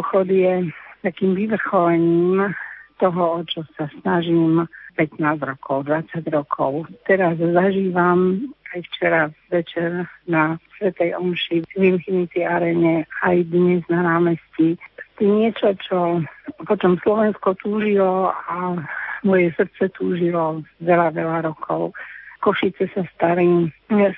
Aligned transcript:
pochod 0.00 0.24
je 0.32 0.72
takým 1.04 1.36
vyvrcholením 1.36 2.56
toho, 2.96 3.22
o 3.36 3.40
čo 3.44 3.68
sa 3.76 3.92
snažím 4.00 4.64
15 4.96 5.20
rokov, 5.44 5.84
20 5.84 6.24
rokov. 6.32 6.88
Teraz 7.04 7.36
zažívam 7.36 8.48
aj 8.72 8.80
včera 8.88 9.22
večer 9.52 10.08
na 10.24 10.56
Svetej 10.80 11.20
Omši 11.20 11.68
v 11.76 11.82
Infinity 11.96 12.48
Arene, 12.48 13.04
aj 13.20 13.44
dnes 13.52 13.84
na 13.92 14.00
námestí. 14.08 14.80
Niečo, 15.20 15.76
čo, 15.84 16.24
po 16.64 16.74
čom 16.80 16.96
Slovensko 17.04 17.52
túžilo 17.60 18.32
a 18.32 18.80
moje 19.20 19.52
srdce 19.52 19.92
túžilo 19.92 20.64
veľa, 20.80 21.12
veľa 21.12 21.44
rokov. 21.44 21.92
Košice 22.40 22.88
sa 22.96 23.04
stali 23.16 23.68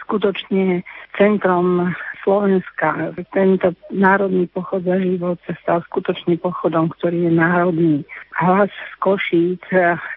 skutočne 0.07 0.87
centrom 1.19 1.91
Slovenska. 2.23 3.11
Tento 3.35 3.75
národný 3.91 4.47
pochod 4.47 4.87
za 4.87 4.95
život 5.03 5.43
sa 5.43 5.59
stal 5.59 5.79
skutočne 5.91 6.39
pochodom, 6.39 6.95
ktorý 6.95 7.27
je 7.27 7.33
národný. 7.35 7.95
Hlas 8.39 8.71
z 8.71 8.95
Košíc 9.03 9.63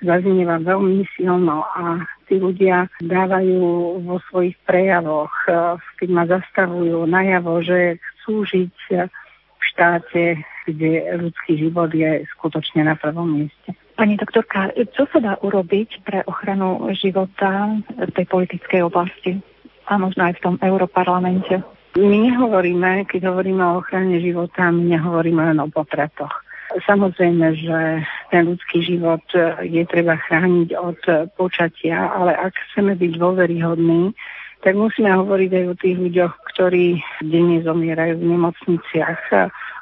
zaznieva 0.05 0.62
veľmi 0.62 1.02
silno 1.18 1.66
a 1.66 2.05
tí 2.30 2.38
ľudia 2.38 2.86
dávajú 3.02 3.58
vo 4.06 4.22
svojich 4.30 4.53
prejavoch, 4.70 5.34
keď 5.98 6.09
ma 6.14 6.23
zastavujú 6.30 7.09
najavo, 7.09 7.66
že 7.66 7.98
chcú 8.22 8.45
žiť 8.45 8.73
v 9.58 9.64
štáte, 9.66 10.23
kde 10.70 11.09
ľudský 11.22 11.58
život 11.58 11.90
je 11.90 12.22
skutočne 12.38 12.86
na 12.86 12.94
prvom 12.94 13.34
mieste. 13.34 13.73
Pani 13.95 14.20
doktorka, 14.20 14.76
čo 14.91 15.08
sa 15.08 15.23
dá 15.23 15.34
urobiť 15.40 16.03
pre 16.03 16.20
ochranu 16.27 16.84
života 16.99 17.80
v 17.95 18.12
tej 18.12 18.27
politickej 18.27 18.84
oblasti 18.84 19.40
a 19.88 19.95
možno 19.95 20.27
aj 20.27 20.36
v 20.36 20.44
tom 20.44 20.55
Európarlamente? 20.59 21.63
My 21.95 22.17
nehovoríme, 22.27 23.08
keď 23.08 23.31
hovoríme 23.31 23.63
o 23.63 23.80
ochrane 23.80 24.20
života, 24.20 24.67
my 24.67 24.84
nehovoríme 25.00 25.39
len 25.39 25.63
o 25.63 25.72
potratoch. 25.72 26.44
Samozrejme, 26.84 27.55
že 27.55 28.03
ten 28.36 28.52
ľudský 28.52 28.84
život 28.84 29.23
je 29.64 29.80
treba 29.88 30.20
chrániť 30.20 30.75
od 30.75 31.00
počatia, 31.39 32.11
ale 32.11 32.36
ak 32.36 32.52
chceme 32.52 33.00
byť 33.00 33.11
dôveryhodní, 33.16 34.11
tak 34.59 34.75
musíme 34.75 35.08
hovoriť 35.08 35.52
aj 35.55 35.66
o 35.72 35.75
tých 35.80 35.98
ľuďoch, 36.03 36.33
ktorí 36.52 37.00
denne 37.23 37.64
zomierajú 37.64 38.20
v 38.20 38.27
nemocniciach, 38.27 39.22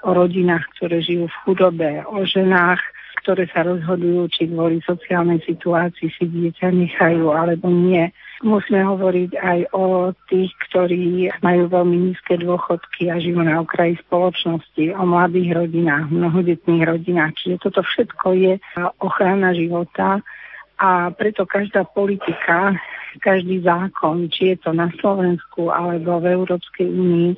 o 0.06 0.12
rodinách, 0.14 0.70
ktoré 0.78 1.02
žijú 1.02 1.34
v 1.34 1.40
chudobe, 1.50 2.06
o 2.06 2.22
ženách, 2.30 2.84
ktoré 3.24 3.48
sa 3.56 3.64
rozhodujú, 3.64 4.28
či 4.36 4.52
kvôli 4.52 4.84
sociálnej 4.84 5.40
situácii 5.48 6.12
si 6.12 6.28
dieťa 6.28 6.76
nechajú 6.76 7.32
alebo 7.32 7.72
nie. 7.72 8.12
Musíme 8.44 8.84
hovoriť 8.84 9.40
aj 9.40 9.60
o 9.72 10.12
tých, 10.28 10.52
ktorí 10.68 11.32
majú 11.40 11.72
veľmi 11.72 12.12
nízke 12.12 12.36
dôchodky 12.44 13.08
a 13.08 13.16
žijú 13.16 13.40
na 13.40 13.64
okraji 13.64 13.96
spoločnosti, 14.04 14.92
o 15.00 15.04
mladých 15.08 15.64
rodinách, 15.64 16.12
mnohodetných 16.12 16.84
rodinách. 16.84 17.32
Čiže 17.40 17.64
toto 17.64 17.80
všetko 17.80 18.28
je 18.36 18.54
ochrana 19.00 19.56
života 19.56 20.20
a 20.76 21.08
preto 21.16 21.48
každá 21.48 21.88
politika, 21.88 22.76
každý 23.24 23.64
zákon, 23.64 24.28
či 24.28 24.52
je 24.52 24.68
to 24.68 24.76
na 24.76 24.92
Slovensku 25.00 25.72
alebo 25.72 26.20
v 26.20 26.36
Európskej 26.36 26.92
únii, 26.92 27.32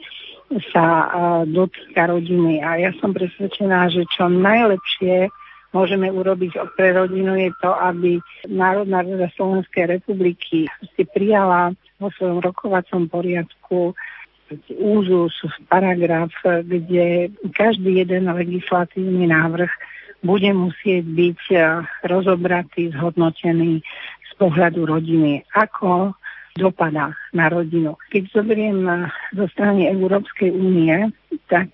sa 0.73 1.09
dotýka 1.45 2.09
rodiny. 2.09 2.66
A 2.66 2.81
ja 2.81 2.91
som 2.97 3.13
presvedčená, 3.13 3.94
že 3.94 4.09
čo 4.09 4.25
najlepšie 4.25 5.30
môžeme 5.76 6.08
urobiť 6.08 6.56
pre 6.80 6.95
rodinu 6.95 7.36
je 7.36 7.52
to, 7.59 7.76
aby 7.76 8.23
Národná 8.48 9.04
rada 9.04 9.28
Slovenskej 9.36 10.00
republiky 10.00 10.72
si 10.95 11.04
prijala 11.04 11.76
vo 12.00 12.08
svojom 12.16 12.40
rokovacom 12.40 13.12
poriadku 13.12 13.92
úzus, 14.80 15.36
paragraf, 15.68 16.31
kde 16.64 17.34
každý 17.52 18.06
jeden 18.06 18.31
legislatívny 18.31 19.28
návrh 19.28 19.72
bude 20.23 20.50
musieť 20.53 21.03
byť 21.06 21.42
rozobratý, 22.08 22.94
zhodnotený 22.96 23.84
z 24.26 24.31
pohľadu 24.38 24.86
rodiny. 24.90 25.46
Ako 25.53 26.18
dopadá 26.55 27.11
na 27.35 27.51
rodinu. 27.51 27.99
Keď 28.16 28.23
zoberiem 28.31 28.88
zo 29.35 29.45
strany 29.51 29.91
Európskej 29.91 30.55
únie, 30.55 31.11
tak 31.51 31.67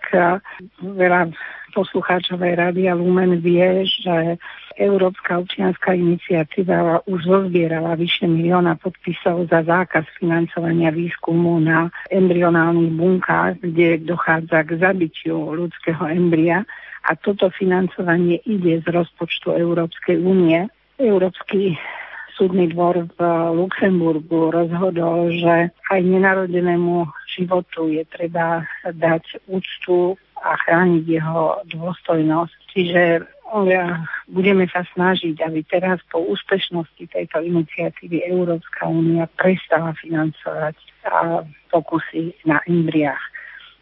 veľa 0.82 1.30
poslucháčovej 1.78 2.58
Rádia 2.58 2.98
Lumen 2.98 3.40
vie, 3.40 3.86
že 3.86 4.42
Európska 4.76 5.40
občianská 5.40 5.94
iniciatíva 5.94 7.06
už 7.06 7.30
zozbierala 7.30 7.94
vyše 7.94 8.26
milióna 8.26 8.76
podpisov 8.82 9.48
za 9.48 9.62
zákaz 9.64 10.04
financovania 10.18 10.90
výskumu 10.90 11.62
na 11.62 11.94
embryonálnych 12.10 12.92
bunkách, 12.98 13.62
kde 13.62 14.02
dochádza 14.02 14.66
k 14.66 14.82
zabitiu 14.82 15.54
ľudského 15.54 16.10
embria 16.10 16.66
a 17.06 17.14
toto 17.14 17.54
financovanie 17.54 18.42
ide 18.50 18.82
z 18.82 18.88
rozpočtu 18.90 19.54
Európskej 19.54 20.18
únie. 20.22 20.66
Európsky 20.98 21.78
súdny 22.36 22.72
dvor 22.72 23.08
v 23.16 23.20
Luxemburgu 23.56 24.52
rozhodol, 24.52 25.32
že 25.32 25.72
aj 25.92 26.00
nenarodenému 26.00 27.08
životu 27.32 27.92
je 27.92 28.04
treba 28.08 28.66
dať 28.84 29.44
úctu 29.48 30.20
a 30.42 30.58
chrániť 30.58 31.04
jeho 31.06 31.62
dôstojnosť. 31.70 32.58
Čiže 32.74 33.04
ja, 33.68 34.08
budeme 34.32 34.64
sa 34.72 34.88
snažiť, 34.96 35.44
aby 35.44 35.60
teraz 35.68 36.00
po 36.08 36.24
úspešnosti 36.24 37.04
tejto 37.12 37.44
iniciatívy 37.44 38.24
Európska 38.26 38.88
únia 38.88 39.28
prestala 39.36 39.92
financovať 40.00 40.76
a 41.04 41.44
pokusy 41.68 42.32
na 42.48 42.64
embriách. 42.64 43.20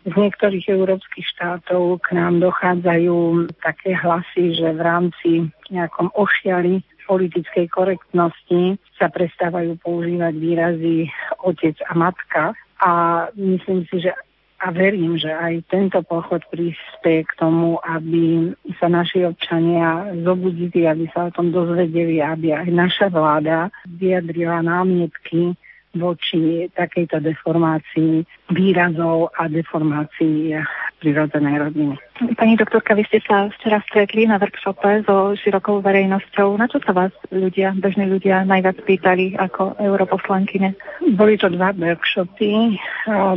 Z 0.10 0.16
niektorých 0.16 0.74
európskych 0.74 1.28
štátov 1.38 2.02
k 2.02 2.18
nám 2.18 2.40
dochádzajú 2.40 3.52
také 3.62 3.94
hlasy, 3.94 4.58
že 4.58 4.74
v 4.74 4.82
rámci 4.82 5.30
nejakom 5.70 6.10
ošiali 6.16 6.82
politickej 7.10 7.66
korektnosti 7.74 8.78
sa 9.02 9.10
prestávajú 9.10 9.82
používať 9.82 10.34
výrazy 10.38 11.10
otec 11.42 11.74
a 11.90 11.94
matka. 11.98 12.44
A 12.78 12.92
myslím 13.34 13.90
si, 13.90 14.06
že 14.06 14.14
a 14.60 14.76
verím, 14.76 15.16
že 15.16 15.32
aj 15.32 15.72
tento 15.72 16.04
pochod 16.04 16.44
prispie 16.52 17.24
k 17.24 17.32
tomu, 17.40 17.80
aby 17.80 18.52
sa 18.76 18.92
naši 18.92 19.24
občania 19.24 20.12
zobudili, 20.20 20.84
aby 20.84 21.08
sa 21.16 21.32
o 21.32 21.34
tom 21.34 21.56
dozvedeli, 21.56 22.20
aby 22.20 22.52
aj 22.52 22.68
naša 22.68 23.08
vláda 23.08 23.72
vyjadrila 23.88 24.60
námietky 24.60 25.56
voči 25.96 26.68
takejto 26.76 27.24
deformácii 27.24 28.28
výrazov 28.52 29.32
a 29.40 29.48
deformácii 29.48 30.54
prirodzenej 31.00 31.56
rodiny. 31.66 31.96
Pani 32.20 32.60
doktorka, 32.60 33.00
vy 33.00 33.08
ste 33.08 33.24
sa 33.24 33.48
včera 33.48 33.80
stretli 33.88 34.28
na 34.28 34.36
workshope 34.36 35.08
so 35.08 35.40
širokou 35.40 35.80
verejnosťou. 35.80 36.60
Na 36.60 36.68
čo 36.68 36.84
sa 36.84 36.92
vás 36.92 37.16
ľudia, 37.32 37.72
bežní 37.80 38.12
ľudia 38.12 38.44
najviac 38.44 38.76
pýtali 38.84 39.40
ako 39.40 39.80
europoslankyne? 39.80 40.76
Boli 41.16 41.40
to 41.40 41.48
dva 41.48 41.72
workshopy. 41.72 42.76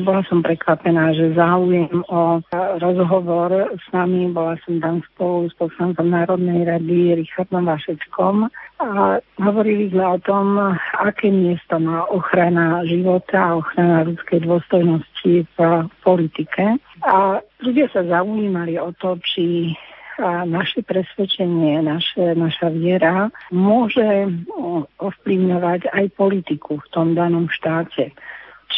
Bola 0.03 0.27
som 0.27 0.43
prekvapená, 0.43 1.15
že 1.15 1.31
záujem 1.31 1.95
o 2.11 2.43
rozhovor 2.83 3.71
s 3.79 3.87
nami. 3.95 4.35
Bola 4.35 4.59
som 4.67 4.83
tam 4.83 4.99
spolu 5.15 5.47
s 5.47 5.55
poslancom 5.55 6.11
Národnej 6.11 6.67
rady 6.67 7.23
Richardom 7.23 7.71
Vašečkom 7.71 8.51
a 8.83 9.23
hovorili 9.39 9.95
sme 9.95 10.03
o 10.11 10.19
tom, 10.19 10.59
aké 10.99 11.31
miesto 11.31 11.79
má 11.79 12.03
ochrana 12.11 12.83
života 12.83 13.39
a 13.39 13.63
ochrana 13.63 14.03
ľudskej 14.11 14.43
dôstojnosti 14.43 15.12
v 15.25 15.59
politike. 16.03 16.83
A 17.07 17.39
ľudia 17.63 17.87
sa 17.95 18.03
zaujímali 18.03 18.79
o 18.79 18.91
to, 18.97 19.19
či 19.23 19.75
naše 20.47 20.85
presvedčenie, 20.85 21.81
naše, 21.83 22.37
naša 22.37 22.69
viera 22.69 23.33
môže 23.49 24.29
ovplyvňovať 25.01 25.89
aj 25.89 26.07
politiku 26.15 26.79
v 26.79 26.87
tom 26.93 27.17
danom 27.17 27.49
štáte. 27.49 28.13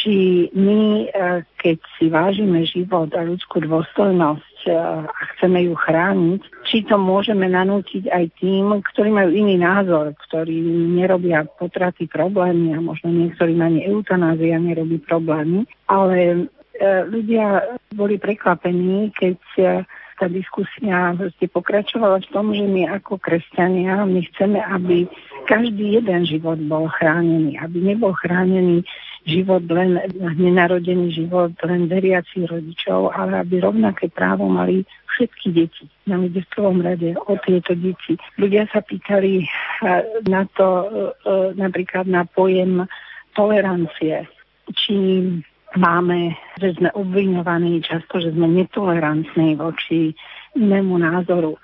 Či 0.05 0.53
my, 0.53 1.09
keď 1.57 1.81
si 1.97 2.13
vážime 2.13 2.69
život 2.69 3.09
a 3.17 3.25
ľudskú 3.25 3.65
dôstojnosť 3.65 4.69
a 4.69 5.09
chceme 5.37 5.65
ju 5.65 5.73
chrániť, 5.73 6.41
či 6.69 6.85
to 6.85 7.01
môžeme 7.01 7.49
nanútiť 7.49 8.13
aj 8.13 8.25
tým, 8.37 8.85
ktorí 8.85 9.09
majú 9.09 9.33
iný 9.33 9.57
názor, 9.57 10.13
ktorí 10.29 10.61
nerobia 10.93 11.49
potraty 11.57 12.05
problémy 12.05 12.77
a 12.77 12.85
možno 12.85 13.09
niektorým 13.09 13.65
ani 13.65 13.81
eutanázia 13.89 14.61
nerobí 14.61 15.01
problémy, 15.01 15.65
ale 15.89 16.49
E, 16.75 17.07
ľudia 17.07 17.79
boli 17.95 18.19
prekvapení, 18.19 19.15
keď 19.15 19.39
e, 19.63 19.65
tá 20.19 20.27
diskusia 20.27 21.15
vlastne 21.15 21.47
pokračovala 21.47 22.19
v 22.19 22.31
tom, 22.35 22.51
že 22.51 22.67
my 22.67 22.91
ako 22.99 23.23
kresťania, 23.23 24.03
my 24.03 24.19
chceme, 24.35 24.59
aby 24.59 25.07
každý 25.47 26.03
jeden 26.03 26.27
život 26.27 26.59
bol 26.67 26.91
chránený, 26.91 27.55
aby 27.63 27.95
nebol 27.95 28.11
chránený 28.19 28.83
život 29.25 29.65
len, 29.73 30.01
nenarodený 30.37 31.17
život 31.17 31.57
len 31.65 31.89
veriacich 31.89 32.45
rodičov, 32.45 33.13
ale 33.13 33.41
aby 33.41 33.65
rovnaké 33.65 34.13
právo 34.13 34.49
mali 34.49 34.85
všetky 35.17 35.49
deti. 35.55 35.85
Nám 36.07 36.29
ide 36.29 36.45
v 36.45 36.53
prvom 36.53 36.79
rade 36.85 37.17
o 37.17 37.33
tieto 37.41 37.73
deti. 37.73 38.21
Ľudia 38.37 38.69
sa 38.69 38.85
pýtali 38.85 39.43
e, 39.43 39.47
na 40.29 40.45
to, 40.53 40.69
napríklad 41.57 42.05
na 42.11 42.29
pojem 42.29 42.85
tolerancie, 43.33 44.29
či 44.75 44.97
máme, 45.77 46.35
že 46.59 46.75
sme 46.79 46.91
obviňovaní 46.95 47.83
často, 47.83 48.23
že 48.23 48.31
sme 48.33 48.47
netolerantní 48.47 49.59
voči 49.59 50.15
inému 50.55 50.99
názoru. 50.99 51.59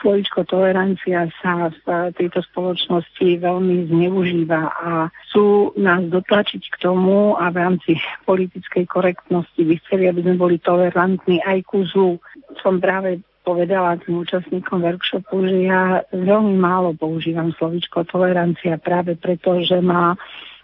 Slovičko 0.00 0.44
tolerancia 0.44 1.28
sa 1.40 1.72
v 1.72 2.12
tejto 2.16 2.44
spoločnosti 2.52 3.40
veľmi 3.40 3.88
zneužíva 3.88 4.62
a 4.70 4.90
chcú 5.26 5.72
nás 5.80 6.04
dotlačiť 6.08 6.62
k 6.68 6.76
tomu 6.80 7.34
a 7.40 7.48
v 7.48 7.56
rámci 7.56 7.92
politickej 8.28 8.84
korektnosti 8.86 9.60
by 9.60 9.74
chceli, 9.84 10.04
aby 10.12 10.20
sme 10.20 10.36
boli 10.36 10.56
tolerantní 10.60 11.40
aj 11.42 11.58
ku 11.64 11.84
zlu. 11.88 12.20
Som 12.60 12.78
práve 12.78 13.24
povedala 13.40 13.96
tým 14.04 14.20
účastníkom 14.20 14.84
workshopu, 14.84 15.48
že 15.48 15.64
ja 15.64 16.04
veľmi 16.12 16.60
málo 16.60 16.92
používam 16.92 17.50
slovičko 17.56 18.04
tolerancia 18.04 18.76
práve 18.76 19.16
preto, 19.16 19.64
že 19.64 19.80
má 19.80 20.14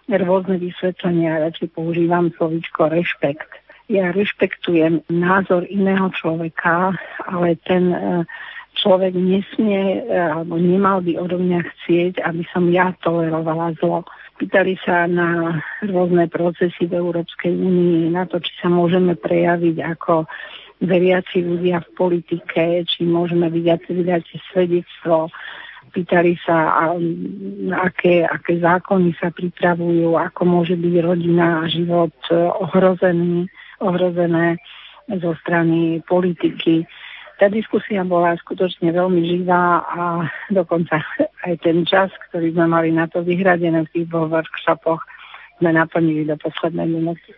rôzne 0.07 0.61
vysvetlenia, 0.61 1.41
radšej 1.41 1.73
používam 1.73 2.29
slovičko 2.37 2.87
rešpekt 2.93 3.49
ja 3.87 4.11
rešpektujem 4.11 5.07
názor 5.07 5.63
iného 5.63 6.11
človeka, 6.11 6.91
ale 7.23 7.55
ten 7.63 7.87
e, 7.95 7.99
človek 8.77 9.13
nesmie 9.17 10.05
e, 10.05 10.15
alebo 10.15 10.61
nemal 10.61 11.01
by 11.01 11.17
odo 11.17 11.41
mňa 11.41 11.61
chcieť, 11.65 12.21
aby 12.21 12.45
som 12.53 12.69
ja 12.69 12.93
tolerovala 13.01 13.73
zlo. 13.81 14.05
Pýtali 14.37 14.77
sa 14.85 15.09
na 15.09 15.59
rôzne 15.81 16.29
procesy 16.29 16.85
v 16.85 17.01
Európskej 17.01 17.51
únii, 17.51 18.13
na 18.13 18.29
to, 18.29 18.37
či 18.37 18.53
sa 18.61 18.69
môžeme 18.69 19.17
prejaviť 19.17 19.81
ako 19.97 20.29
veriaci 20.85 21.41
ľudia 21.41 21.81
v 21.81 21.89
politike, 21.97 22.85
či 22.85 23.01
môžeme 23.01 23.49
vydať, 23.49 23.89
vydať 23.89 24.23
svedectvo. 24.53 25.33
Pýtali 25.89 26.37
sa, 26.45 26.85
aké, 27.81 28.21
aké 28.21 28.61
zákony 28.61 29.17
sa 29.17 29.33
pripravujú, 29.33 30.13
ako 30.13 30.41
môže 30.45 30.77
byť 30.77 30.93
rodina 31.01 31.65
a 31.65 31.71
život 31.71 32.13
e, 32.29 32.37
ohrozený 32.37 33.49
ohrozené 33.79 34.57
zo 35.21 35.37
strany 35.41 36.01
politiky. 36.03 36.83
Tá 37.37 37.53
diskusia 37.53 38.01
bola 38.01 38.33
skutočne 38.41 38.89
veľmi 38.89 39.21
živá 39.21 39.85
a 39.85 40.25
dokonca 40.49 40.97
aj 41.45 41.53
ten 41.61 41.85
čas, 41.85 42.09
ktorý 42.29 42.57
sme 42.57 42.65
mali 42.65 42.89
na 42.89 43.05
to 43.05 43.21
vyhradené 43.21 43.85
v 43.85 43.93
tých 43.93 44.09
workshopoch, 44.09 45.05
sme 45.61 45.69
naplnili 45.73 46.25
do 46.25 46.33
poslednej 46.41 46.89
minúty. 46.89 47.37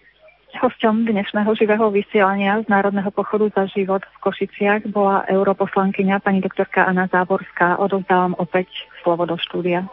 Hosťom 0.50 1.06
dnešného 1.06 1.52
živého 1.54 1.94
vysielania 1.94 2.58
z 2.64 2.72
Národného 2.74 3.14
pochodu 3.14 3.54
za 3.54 3.64
život 3.70 4.02
v 4.02 4.18
Košiciach 4.24 4.88
bola 4.90 5.22
europoslankyňa 5.30 6.26
pani 6.26 6.42
doktorka 6.42 6.90
Anna 6.90 7.06
Záborská. 7.06 7.78
Odovzdávam 7.78 8.34
opäť 8.42 8.66
slovo 9.06 9.30
do 9.30 9.38
štúdia. 9.38 9.86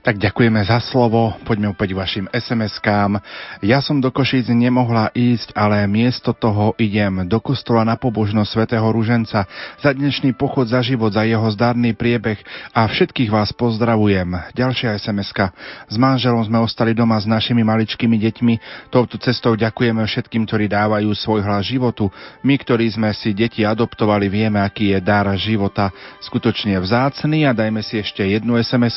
Tak 0.00 0.16
ďakujeme 0.16 0.64
za 0.64 0.80
slovo, 0.80 1.36
poďme 1.44 1.76
opäť 1.76 1.92
vašim 1.92 2.24
SMS-kám. 2.32 3.20
Ja 3.60 3.84
som 3.84 4.00
do 4.00 4.08
Košíc 4.08 4.48
nemohla 4.48 5.12
ísť, 5.12 5.52
ale 5.52 5.84
miesto 5.84 6.32
toho 6.32 6.72
idem 6.80 7.28
do 7.28 7.36
kostola 7.36 7.84
na 7.84 8.00
pobožnosť 8.00 8.48
svätého 8.48 8.88
Ruženca 8.88 9.44
za 9.76 9.90
dnešný 9.92 10.32
pochod 10.40 10.72
za 10.72 10.80
život, 10.80 11.12
za 11.12 11.28
jeho 11.28 11.44
zdarný 11.52 11.92
priebeh 11.92 12.40
a 12.72 12.88
všetkých 12.88 13.28
vás 13.28 13.52
pozdravujem. 13.52 14.56
Ďalšia 14.56 14.96
sms 14.96 15.36
S 15.92 15.96
manželom 16.00 16.48
sme 16.48 16.64
ostali 16.64 16.96
doma 16.96 17.20
s 17.20 17.28
našimi 17.28 17.60
maličkými 17.60 18.16
deťmi. 18.16 18.54
Touto 18.88 19.20
cestou 19.20 19.52
ďakujeme 19.52 20.00
všetkým, 20.00 20.48
ktorí 20.48 20.64
dávajú 20.72 21.12
svoj 21.12 21.44
hlas 21.44 21.68
životu. 21.68 22.08
My, 22.40 22.56
ktorí 22.56 22.88
sme 22.88 23.12
si 23.12 23.36
deti 23.36 23.68
adoptovali, 23.68 24.32
vieme, 24.32 24.64
aký 24.64 24.96
je 24.96 24.98
dar 25.04 25.28
života 25.36 25.92
skutočne 26.24 26.80
vzácný 26.80 27.44
a 27.44 27.52
dajme 27.52 27.84
si 27.84 28.00
ešte 28.00 28.24
jednu 28.24 28.56
sms 28.56 28.96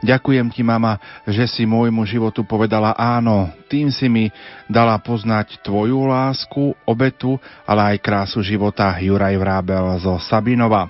Ďakujem 0.00 0.37
Ďakujem 0.38 0.54
ti, 0.54 0.62
mama, 0.62 1.02
že 1.26 1.50
si 1.50 1.66
môjmu 1.66 2.06
životu 2.06 2.46
povedala 2.46 2.94
áno. 2.94 3.50
Tým 3.66 3.90
si 3.90 4.06
mi 4.06 4.30
dala 4.70 4.94
poznať 5.02 5.58
tvoju 5.66 6.06
lásku, 6.06 6.78
obetu, 6.86 7.42
ale 7.66 7.90
aj 7.90 8.06
krásu 8.06 8.38
života 8.38 8.94
Juraj 9.02 9.34
Vrábel 9.34 9.98
zo 9.98 10.14
Sabinova. 10.22 10.86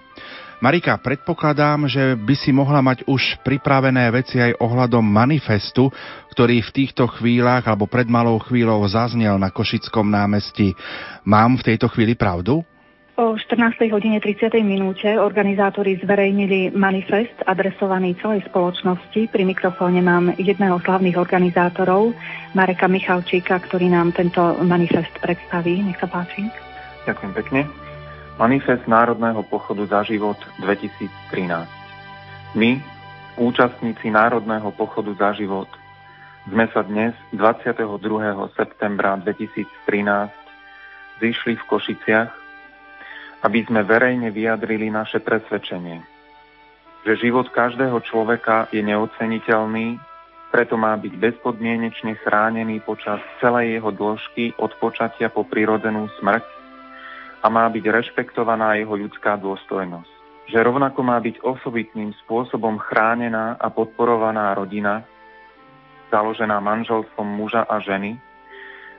Marika, 0.61 1.01
predpokladám, 1.01 1.89
že 1.89 2.13
by 2.13 2.35
si 2.37 2.53
mohla 2.53 2.85
mať 2.85 3.09
už 3.09 3.41
pripravené 3.41 4.13
veci 4.13 4.37
aj 4.37 4.61
ohľadom 4.61 5.01
manifestu, 5.01 5.89
ktorý 6.29 6.61
v 6.61 6.85
týchto 6.85 7.09
chvíľach 7.09 7.65
alebo 7.65 7.89
pred 7.89 8.05
malou 8.05 8.37
chvíľou 8.45 8.85
zaznel 8.85 9.41
na 9.41 9.49
Košickom 9.49 10.13
námestí. 10.13 10.77
Mám 11.25 11.65
v 11.65 11.73
tejto 11.73 11.89
chvíli 11.89 12.13
pravdu? 12.13 12.61
O 13.19 13.35
14. 13.35 13.91
hodine 13.91 14.23
30. 14.23 14.63
minúte 14.63 15.11
organizátori 15.19 15.99
zverejnili 15.99 16.71
manifest 16.71 17.35
adresovaný 17.51 18.15
celej 18.23 18.47
spoločnosti. 18.47 19.27
Pri 19.35 19.43
mikrofóne 19.43 19.99
mám 19.99 20.39
jedného 20.39 20.79
z 20.79 20.87
hlavných 20.87 21.19
organizátorov, 21.19 22.15
Mareka 22.55 22.87
Michalčíka, 22.87 23.59
ktorý 23.59 23.91
nám 23.91 24.15
tento 24.15 24.39
manifest 24.63 25.11
predstaví. 25.19 25.83
Nech 25.83 25.99
sa 25.99 26.07
páči. 26.07 26.47
Ďakujem 27.11 27.33
pekne. 27.43 27.67
Manifest 28.39 28.87
Národného 28.87 29.43
pochodu 29.51 29.83
za 29.91 30.07
život 30.07 30.39
2013. 30.63 31.11
My, 32.55 32.79
účastníci 33.35 34.15
Národného 34.15 34.71
pochodu 34.79 35.11
za 35.19 35.35
život, 35.35 35.67
sme 36.47 36.71
sa 36.71 36.87
dnes 36.87 37.19
22. 37.35 37.83
septembra 38.55 39.19
2013 39.19 39.67
zišli 41.19 41.59
v 41.59 41.65
Košiciach 41.67 42.38
aby 43.43 43.63
sme 43.67 43.87
verejne 43.87 44.35
vyjadrili 44.35 44.91
naše 44.91 45.23
presvedčenie, 45.23 46.03
že 47.07 47.13
život 47.23 47.47
každého 47.55 48.03
človeka 48.03 48.67
je 48.75 48.83
neoceniteľný, 48.83 49.99
preto 50.49 50.81
má 50.81 50.97
byť 50.97 51.13
bezpodmienečne 51.13 52.17
chránený 52.25 52.81
počas 52.83 53.21
celej 53.39 53.79
jeho 53.79 53.91
dĺžky 53.93 54.57
od 54.57 54.73
počatia 54.81 55.29
po 55.29 55.45
prirodzenú 55.45 56.09
smrť 56.19 56.45
a 57.45 57.47
má 57.53 57.69
byť 57.69 57.85
rešpektovaná 57.85 58.81
jeho 58.81 58.97
ľudská 58.97 59.37
dôstojnosť. 59.39 60.11
Že 60.49 60.59
rovnako 60.65 61.01
má 61.05 61.21
byť 61.21 61.45
osobitným 61.45 62.17
spôsobom 62.25 62.81
chránená 62.81 63.61
a 63.61 63.69
podporovaná 63.69 64.57
rodina, 64.57 65.05
založená 66.09 66.57
manželstvom 66.65 67.29
muža 67.29 67.69
a 67.69 67.79
ženy, 67.85 68.17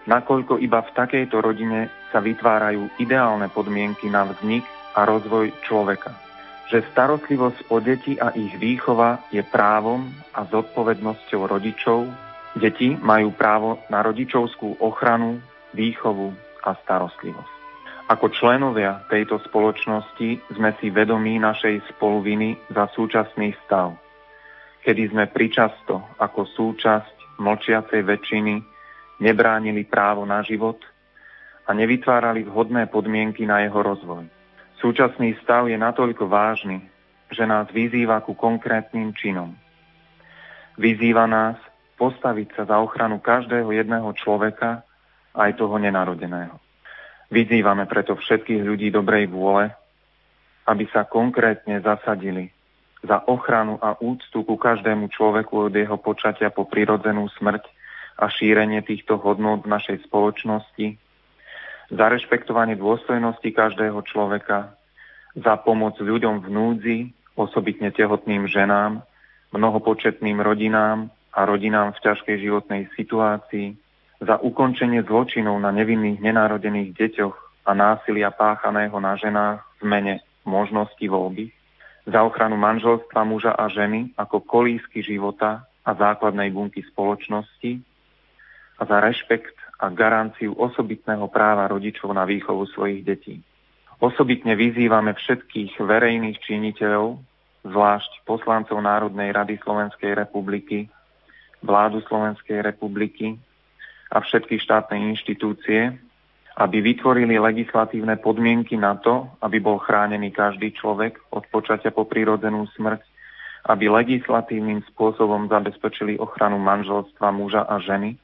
nakoľko 0.07 0.61
iba 0.63 0.79
v 0.85 0.93
takejto 0.95 1.41
rodine 1.41 1.91
sa 2.13 2.23
vytvárajú 2.23 3.01
ideálne 3.01 3.51
podmienky 3.51 4.07
na 4.07 4.23
vznik 4.29 4.63
a 4.95 5.03
rozvoj 5.03 5.51
človeka. 5.65 6.15
Že 6.69 6.85
starostlivosť 6.93 7.59
o 7.73 7.77
deti 7.81 8.13
a 8.21 8.29
ich 8.37 8.53
výchova 8.61 9.25
je 9.33 9.41
právom 9.41 10.05
a 10.37 10.45
zodpovednosťou 10.45 11.49
rodičov. 11.49 12.05
Deti 12.53 12.93
majú 12.93 13.33
právo 13.33 13.81
na 13.89 14.05
rodičovskú 14.05 14.77
ochranu, 14.77 15.41
výchovu 15.73 16.33
a 16.65 16.77
starostlivosť. 16.85 17.53
Ako 18.09 18.33
členovia 18.33 19.05
tejto 19.05 19.37
spoločnosti 19.45 20.57
sme 20.57 20.73
si 20.81 20.89
vedomí 20.89 21.37
našej 21.37 21.93
spoluviny 21.93 22.57
za 22.73 22.89
súčasný 22.89 23.53
stav, 23.65 23.93
kedy 24.81 25.13
sme 25.13 25.29
pričasto 25.29 26.17
ako 26.17 26.41
súčasť 26.49 27.37
mlčiacej 27.37 28.01
väčšiny 28.01 28.53
nebránili 29.19 29.83
právo 29.83 30.23
na 30.23 30.41
život 30.41 30.79
a 31.67 31.75
nevytvárali 31.75 32.47
vhodné 32.47 32.87
podmienky 32.89 33.45
na 33.45 33.61
jeho 33.61 33.79
rozvoj. 33.83 34.25
Súčasný 34.79 35.35
stav 35.43 35.67
je 35.67 35.75
natoľko 35.75 36.25
vážny, 36.25 36.81
že 37.29 37.43
nás 37.45 37.67
vyzýva 37.69 38.23
ku 38.25 38.33
konkrétnym 38.33 39.13
činom. 39.13 39.53
Vyzýva 40.79 41.27
nás 41.27 41.59
postaviť 41.99 42.55
sa 42.55 42.63
za 42.63 42.77
ochranu 42.79 43.19
každého 43.19 43.75
jedného 43.75 44.07
človeka, 44.15 44.87
aj 45.35 45.59
toho 45.59 45.77
nenarodeného. 45.77 46.57
Vyzývame 47.29 47.85
preto 47.85 48.17
všetkých 48.17 48.65
ľudí 48.65 48.89
dobrej 48.89 49.29
vôle, 49.29 49.69
aby 50.65 50.89
sa 50.89 51.05
konkrétne 51.05 51.77
zasadili 51.81 52.49
za 53.05 53.21
ochranu 53.29 53.77
a 53.79 53.95
úctu 54.01 54.43
ku 54.43 54.55
každému 54.57 55.07
človeku 55.13 55.69
od 55.69 55.73
jeho 55.73 55.95
počatia 56.01 56.49
po 56.49 56.65
prirodzenú 56.65 57.29
smrť 57.37 57.63
a 58.19 58.27
šírenie 58.27 58.83
týchto 58.83 59.15
hodnôt 59.15 59.63
v 59.63 59.71
našej 59.71 60.03
spoločnosti, 60.11 60.99
za 61.89 62.05
rešpektovanie 62.05 62.75
dôstojnosti 62.75 63.49
každého 63.49 64.03
človeka, 64.05 64.75
za 65.33 65.55
pomoc 65.63 65.95
ľuďom 65.97 66.43
v 66.43 66.47
núdzi, 66.51 66.97
osobitne 67.39 67.89
tehotným 67.95 68.45
ženám, 68.51 69.01
mnohopočetným 69.55 70.43
rodinám 70.43 71.07
a 71.31 71.39
rodinám 71.47 71.95
v 71.95 72.03
ťažkej 72.03 72.35
životnej 72.43 72.91
situácii, 72.93 73.79
za 74.19 74.35
ukončenie 74.43 74.99
zločinov 75.07 75.55
na 75.63 75.71
nevinných 75.71 76.19
nenarodených 76.19 76.91
deťoch 76.91 77.35
a 77.65 77.71
násilia 77.71 78.35
páchaného 78.35 78.99
na 78.99 79.15
ženách 79.15 79.63
v 79.79 79.83
mene 79.87 80.13
možnosti 80.43 81.05
voľby, 81.07 81.55
za 82.03 82.19
ochranu 82.25 82.59
manželstva 82.59 83.21
muža 83.23 83.55
a 83.55 83.71
ženy 83.71 84.11
ako 84.19 84.43
kolísky 84.43 84.99
života 84.99 85.63
a 85.87 85.95
základnej 85.95 86.51
bunky 86.51 86.83
spoločnosti, 86.83 87.79
a 88.79 88.81
za 88.87 88.97
rešpekt 89.03 89.55
a 89.79 89.91
garanciu 89.91 90.55
osobitného 90.55 91.27
práva 91.27 91.67
rodičov 91.67 92.11
na 92.15 92.23
výchovu 92.23 92.67
svojich 92.71 93.03
detí. 93.03 93.39
Osobitne 93.99 94.55
vyzývame 94.55 95.11
všetkých 95.15 95.75
verejných 95.79 96.39
činiteľov, 96.39 97.19
zvlášť 97.67 98.23
poslancov 98.23 98.79
Národnej 98.79 99.35
rady 99.35 99.59
Slovenskej 99.59 100.15
republiky, 100.15 100.87
vládu 101.59 101.99
Slovenskej 102.07 102.63
republiky 102.63 103.35
a 104.11 104.23
všetky 104.23 104.63
štátne 104.63 105.11
inštitúcie, 105.11 105.99
aby 106.59 106.77
vytvorili 106.79 107.39
legislatívne 107.39 108.15
podmienky 108.19 108.79
na 108.79 108.95
to, 108.99 109.27
aby 109.43 109.59
bol 109.59 109.79
chránený 109.79 110.31
každý 110.31 110.71
človek 110.75 111.19
od 111.35 111.43
počatia 111.51 111.91
po 111.91 112.07
prírodzenú 112.07 112.67
smrť, 112.79 113.03
aby 113.67 113.91
legislatívnym 113.91 114.83
spôsobom 114.95 115.51
zabezpečili 115.51 116.15
ochranu 116.15 116.59
manželstva 116.59 117.27
muža 117.35 117.67
a 117.67 117.79
ženy 117.83 118.15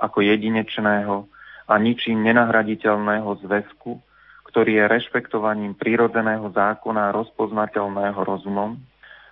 ako 0.00 0.24
jedinečného 0.24 1.28
a 1.70 1.74
ničím 1.78 2.24
nenahraditeľného 2.24 3.30
zväzku, 3.46 4.00
ktorý 4.50 4.82
je 4.82 4.84
rešpektovaním 4.90 5.78
prírodzeného 5.78 6.50
zákona 6.50 7.14
rozpoznateľného 7.14 8.18
rozumom, 8.18 8.74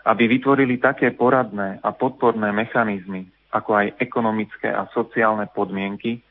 aby 0.07 0.25
vytvorili 0.31 0.79
také 0.79 1.11
poradné 1.11 1.83
a 1.83 1.91
podporné 1.91 2.55
mechanizmy, 2.55 3.27
ako 3.51 3.71
aj 3.75 3.87
ekonomické 3.99 4.71
a 4.71 4.87
sociálne 4.95 5.51
podmienky, 5.51 6.23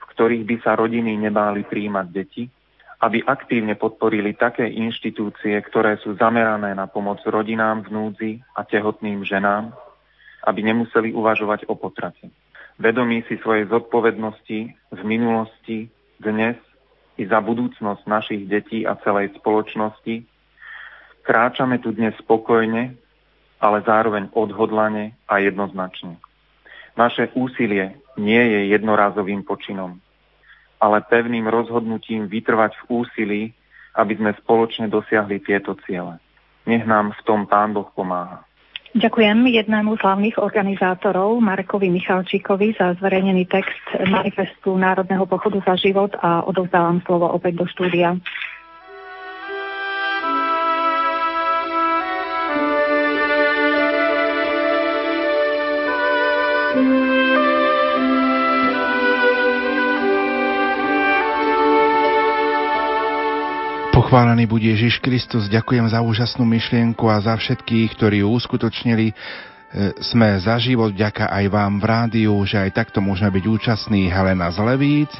v 0.00 0.04
ktorých 0.10 0.44
by 0.44 0.56
sa 0.66 0.74
rodiny 0.74 1.14
nebáli 1.14 1.62
príjmať 1.62 2.06
deti, 2.10 2.50
aby 3.04 3.20
aktívne 3.22 3.76
podporili 3.76 4.34
také 4.34 4.64
inštitúcie, 4.66 5.54
ktoré 5.70 6.00
sú 6.00 6.16
zamerané 6.16 6.72
na 6.72 6.88
pomoc 6.88 7.20
rodinám 7.22 7.84
v 7.84 7.88
núdzi 7.92 8.32
a 8.56 8.64
tehotným 8.64 9.22
ženám, 9.22 9.70
aby 10.48 10.60
nemuseli 10.64 11.12
uvažovať 11.12 11.68
o 11.68 11.76
potrate. 11.76 12.32
Vedomí 12.74 13.22
si 13.30 13.38
svojej 13.38 13.70
zodpovednosti 13.70 14.58
v 14.74 15.00
minulosti, 15.06 15.86
dnes 16.18 16.58
i 17.14 17.22
za 17.22 17.38
budúcnosť 17.38 18.02
našich 18.10 18.42
detí 18.50 18.82
a 18.82 18.98
celej 18.98 19.30
spoločnosti, 19.38 20.26
kráčame 21.22 21.78
tu 21.78 21.94
dnes 21.94 22.18
spokojne, 22.18 22.98
ale 23.62 23.78
zároveň 23.86 24.26
odhodlane 24.34 25.14
a 25.30 25.38
jednoznačne. 25.38 26.18
Naše 26.98 27.30
úsilie 27.38 27.94
nie 28.18 28.42
je 28.42 28.74
jednorázovým 28.74 29.46
počinom, 29.46 30.02
ale 30.82 31.06
pevným 31.06 31.46
rozhodnutím 31.46 32.26
vytrvať 32.26 32.74
v 32.74 32.84
úsilí, 32.90 33.42
aby 33.94 34.18
sme 34.18 34.34
spoločne 34.42 34.90
dosiahli 34.90 35.38
tieto 35.46 35.78
ciele. 35.86 36.18
Nech 36.66 36.82
nám 36.82 37.14
v 37.14 37.20
tom 37.22 37.46
Pán 37.46 37.70
Boh 37.70 37.86
pomáha. 37.94 38.42
Ďakujem 38.94 39.50
jednému 39.50 39.98
z 39.98 40.06
hlavných 40.06 40.38
organizátorov, 40.38 41.42
Markovi 41.42 41.90
Michalčíkovi, 41.90 42.78
za 42.78 42.94
zverejnený 43.02 43.42
text 43.50 43.82
manifestu 44.06 44.78
Národného 44.78 45.26
pochodu 45.26 45.58
za 45.66 45.74
život 45.74 46.14
a 46.22 46.46
odovzdávam 46.46 47.02
slovo 47.02 47.26
opäť 47.26 47.58
do 47.58 47.66
štúdia. 47.66 48.14
Pochválený 64.14 64.46
bude 64.46 64.70
Ježiš 64.70 65.02
Kristus, 65.02 65.50
ďakujem 65.50 65.90
za 65.90 65.98
úžasnú 65.98 66.46
myšlienku 66.46 67.02
a 67.10 67.18
za 67.18 67.34
všetkých, 67.34 67.98
ktorí 67.98 68.22
ju 68.22 68.30
uskutočnili. 68.30 69.10
E, 69.10 69.14
sme 70.06 70.38
za 70.38 70.54
život, 70.62 70.94
ďaká 70.94 71.34
aj 71.34 71.50
vám 71.50 71.82
v 71.82 71.84
rádiu, 71.90 72.30
že 72.46 72.62
aj 72.62 72.78
takto 72.78 73.02
môžeme 73.02 73.34
byť 73.34 73.42
účastní. 73.42 74.06
Helena 74.06 74.54
Zlevíc, 74.54 75.10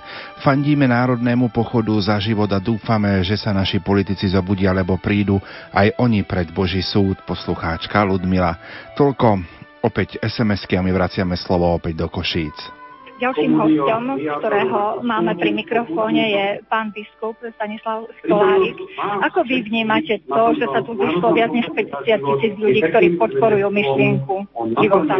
fandíme 0.46 0.86
Národnému 0.86 1.50
pochodu 1.50 1.90
za 1.98 2.22
život 2.22 2.46
a 2.54 2.62
dúfame, 2.62 3.18
že 3.26 3.34
sa 3.34 3.50
naši 3.50 3.82
politici 3.82 4.30
zobudia, 4.30 4.70
lebo 4.70 4.94
prídu 4.94 5.42
aj 5.74 5.98
oni 5.98 6.22
pred 6.22 6.54
Boží 6.54 6.78
súd, 6.78 7.18
poslucháčka 7.26 7.98
Ludmila. 8.06 8.54
Toľko 8.94 9.42
opäť 9.82 10.22
SMS-ky 10.22 10.78
a 10.78 10.86
my 10.86 10.94
vraciame 10.94 11.34
slovo 11.34 11.66
opäť 11.66 11.98
do 11.98 12.06
Košíc. 12.06 12.83
Ďalším 13.14 13.52
hostom, 13.54 14.02
ktorého 14.18 14.80
máme 15.06 15.32
pri 15.38 15.50
mikrofóne, 15.54 16.22
je 16.34 16.46
pán 16.66 16.90
biskup 16.90 17.38
Stanislav 17.54 18.10
Stolárik. 18.26 18.74
Ako 18.98 19.46
vy 19.46 19.62
vnímate 19.62 20.18
to, 20.26 20.42
že 20.58 20.66
sa 20.66 20.80
tu 20.82 20.98
vyšlo 20.98 21.30
viac 21.30 21.54
než 21.54 21.70
50 21.70 22.02
tisíc 22.10 22.54
ľudí, 22.58 22.80
ktorí 22.82 23.14
podporujú 23.14 23.70
myšlienku 23.70 24.34
života? 24.82 25.14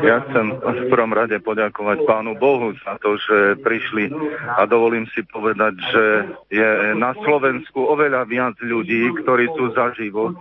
Ja 0.00 0.24
chcem 0.28 0.56
v 0.56 0.88
prvom 0.88 1.12
rade 1.12 1.36
poďakovať 1.44 2.08
pánu 2.08 2.32
Bohu 2.40 2.72
za 2.80 2.96
to, 3.00 3.20
že 3.20 3.60
prišli 3.60 4.08
a 4.56 4.64
dovolím 4.64 5.04
si 5.12 5.20
povedať, 5.28 5.74
že 5.92 6.04
je 6.48 6.70
na 6.96 7.12
Slovensku 7.20 7.84
oveľa 7.84 8.24
viac 8.24 8.56
ľudí, 8.64 9.12
ktorí 9.20 9.52
sú 9.56 9.76
za 9.76 9.92
život 9.96 10.36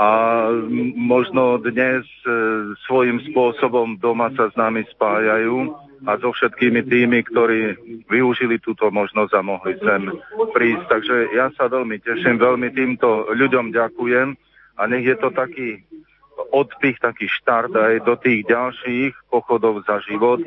a 0.00 0.08
možno 0.96 1.60
dnes 1.60 2.06
e, 2.24 2.28
svojím 2.88 3.20
spôsobom 3.30 4.00
doma 4.00 4.32
sa 4.32 4.48
s 4.48 4.54
nami 4.56 4.86
spájajú 4.88 5.76
a 6.08 6.16
so 6.16 6.32
všetkými 6.32 6.80
tými, 6.88 7.20
ktorí 7.28 7.76
využili 8.08 8.56
túto 8.64 8.88
možnosť 8.88 9.32
a 9.36 9.42
mohli 9.44 9.76
sem 9.76 10.08
prísť. 10.56 10.84
Takže 10.88 11.16
ja 11.36 11.52
sa 11.52 11.68
veľmi 11.68 12.00
teším, 12.00 12.40
veľmi 12.40 12.72
týmto 12.72 13.28
ľuďom 13.36 13.76
ďakujem 13.76 14.28
a 14.80 14.82
nech 14.88 15.04
je 15.04 15.16
to 15.20 15.28
taký 15.36 15.84
odpich, 16.48 16.96
taký 16.98 17.28
štart 17.28 17.72
aj 17.76 17.94
do 18.08 18.14
tých 18.16 18.48
ďalších 18.48 19.12
pochodov 19.28 19.84
za 19.84 20.00
život, 20.04 20.40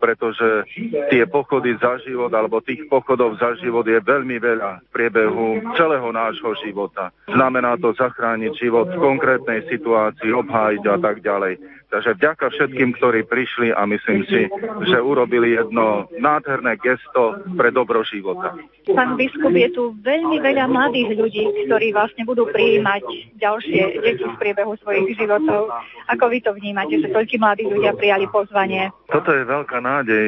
pretože 0.00 0.64
tie 1.12 1.28
pochody 1.28 1.76
za 1.76 2.00
život 2.00 2.32
alebo 2.32 2.64
tých 2.64 2.88
pochodov 2.88 3.36
za 3.36 3.52
život 3.60 3.84
je 3.84 4.00
veľmi 4.00 4.40
veľa 4.40 4.80
v 4.80 4.88
priebehu 4.88 5.60
celého 5.76 6.08
nášho 6.08 6.56
života. 6.64 7.12
Znamená 7.28 7.76
to 7.76 7.92
zachrániť 7.92 8.56
život 8.56 8.88
v 8.88 8.96
konkrétnej 8.96 9.68
situácii, 9.68 10.32
obhájiť 10.32 10.82
a 10.88 10.96
tak 10.96 11.20
ďalej. 11.20 11.60
Takže 11.90 12.14
vďaka 12.22 12.46
všetkým, 12.54 12.94
ktorí 12.94 13.26
prišli 13.26 13.74
a 13.74 13.82
myslím 13.82 14.22
si, 14.30 14.46
že 14.86 14.96
urobili 15.02 15.58
jedno 15.58 16.06
nádherné 16.22 16.78
gesto 16.78 17.42
pre 17.58 17.74
dobro 17.74 18.06
života. 18.06 18.54
Pán 18.86 19.18
biskup, 19.18 19.50
je 19.50 19.74
tu 19.74 19.98
veľmi 19.98 20.38
veľa 20.38 20.70
mladých 20.70 21.18
ľudí, 21.18 21.42
ktorí 21.66 21.90
vlastne 21.90 22.22
budú 22.22 22.46
prijímať 22.46 23.02
ďalšie 23.42 24.06
deti 24.06 24.22
v 24.22 24.38
priebehu 24.38 24.78
svojich 24.78 25.18
životov. 25.18 25.74
Ako 26.14 26.30
vy 26.30 26.38
to 26.38 26.54
vnímate, 26.54 26.94
že 26.94 27.10
toľky 27.10 27.42
mladí 27.42 27.66
ľudia 27.66 27.98
prijali 27.98 28.30
pozvanie? 28.30 28.94
Toto 29.10 29.34
je 29.34 29.42
veľká 29.42 29.78
nádej, 29.82 30.26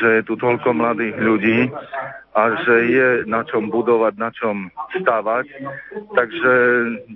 že 0.00 0.08
je 0.20 0.22
tu 0.24 0.40
toľko 0.40 0.72
mladých 0.72 1.16
ľudí 1.20 1.68
a 2.34 2.42
že 2.66 2.76
je 2.90 3.08
na 3.28 3.44
čom 3.44 3.68
budovať, 3.68 4.14
na 4.16 4.32
čom 4.32 4.72
stávať. 4.96 5.52
Takže 6.16 6.52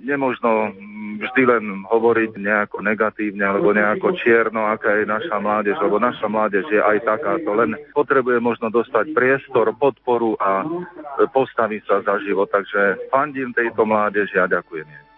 nemožno 0.05 0.71
vždy 1.19 1.41
len 1.43 1.63
hovoriť 1.83 2.39
nejako 2.39 2.79
negatívne 2.79 3.43
alebo 3.43 3.75
nejako 3.75 4.15
čierno, 4.15 4.71
aká 4.71 5.03
je 5.03 5.05
naša 5.05 5.37
mládež, 5.43 5.75
lebo 5.83 5.99
naša 5.99 6.31
mládež 6.31 6.63
je 6.71 6.79
aj 6.79 7.03
takáto, 7.03 7.51
len 7.51 7.75
potrebuje 7.91 8.39
možno 8.39 8.71
dostať 8.71 9.11
priestor, 9.11 9.75
podporu 9.75 10.39
a 10.39 10.63
postaviť 11.35 11.81
sa 11.83 11.97
za 12.07 12.15
život. 12.23 12.47
Takže 12.47 13.11
fandím 13.11 13.51
tejto 13.51 13.83
mládeži 13.83 14.39
a 14.39 14.47
ďakujem 14.47 14.87
jej. 14.87 15.08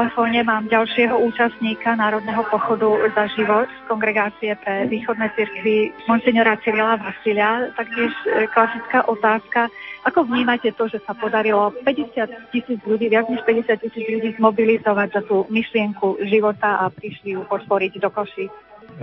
Telefóne 0.00 0.40
mám 0.48 0.64
ďalšieho 0.64 1.12
účastníka 1.12 1.92
Národného 1.92 2.40
pochodu 2.48 2.88
za 3.12 3.28
život 3.36 3.68
z 3.68 3.80
kongregácie 3.84 4.56
pre 4.56 4.88
východné 4.88 5.28
cirkvy 5.36 5.92
Monsignora 6.08 6.56
Cyrila 6.64 6.96
Vasilia. 6.96 7.68
Taktiež 7.76 8.08
e, 8.24 8.48
klasická 8.48 9.04
otázka, 9.04 9.68
ako 10.08 10.24
vnímate 10.24 10.72
to, 10.72 10.88
že 10.88 11.04
sa 11.04 11.12
podarilo 11.12 11.76
50 11.84 12.16
tisíc 12.48 12.80
ľudí, 12.88 13.12
viac 13.12 13.28
než 13.28 13.44
50 13.44 13.76
tisíc 13.76 14.08
ľudí 14.08 14.32
zmobilizovať 14.40 15.20
za 15.20 15.22
tú 15.28 15.44
myšlienku 15.52 16.24
života 16.24 16.80
a 16.80 16.88
prišli 16.88 17.36
ju 17.36 17.44
podporiť 17.44 18.00
do 18.00 18.08
koši? 18.08 18.48